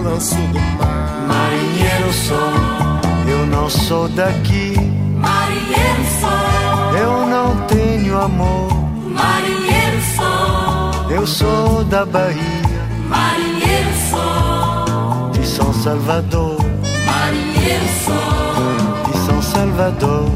Balanço 0.08 0.36
do 0.36 0.60
mar. 0.78 1.28
Marinheiro 1.28 2.14
sou, 2.14 3.30
eu 3.30 3.46
não 3.48 3.70
sou 3.70 4.08
daqui. 4.10 4.74
Marinheiro 5.16 6.04
sou, 6.22 6.98
eu 6.98 7.28
não 7.28 7.68
tenho 7.68 8.18
amor. 8.18 8.70
Marinheiro 9.04 10.02
sou, 10.16 11.12
eu 11.12 11.28
sou 11.28 11.84
da 11.86 12.06
Bahia. 12.06 12.62
Marinheiro 13.10 13.90
sou, 14.10 15.30
de 15.32 15.46
São 15.46 15.74
Salvador. 15.74 16.58
Marinheiro 17.06 17.86
sou, 18.06 19.12
de 19.12 19.18
São 19.26 19.42
Salvador. 19.42 20.32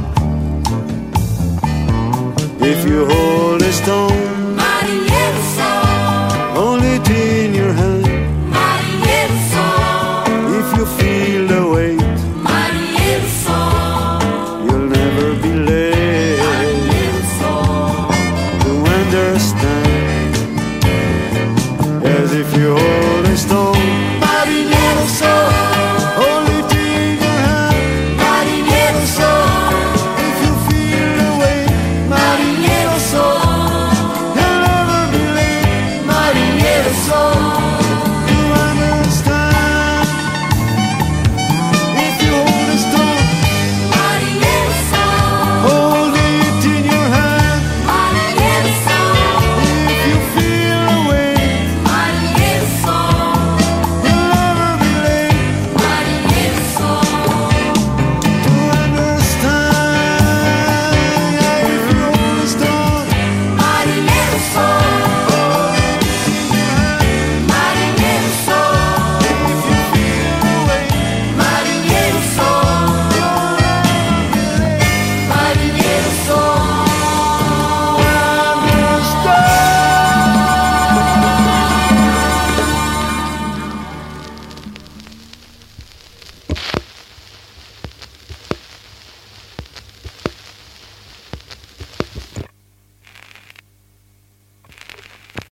If 2.64 2.86
you 2.86 3.06
hold 3.06 3.64
a 3.64 3.72
stone, 3.72 4.56
marinheiro 4.56 5.42
sou, 5.56 6.62
hold 6.62 6.84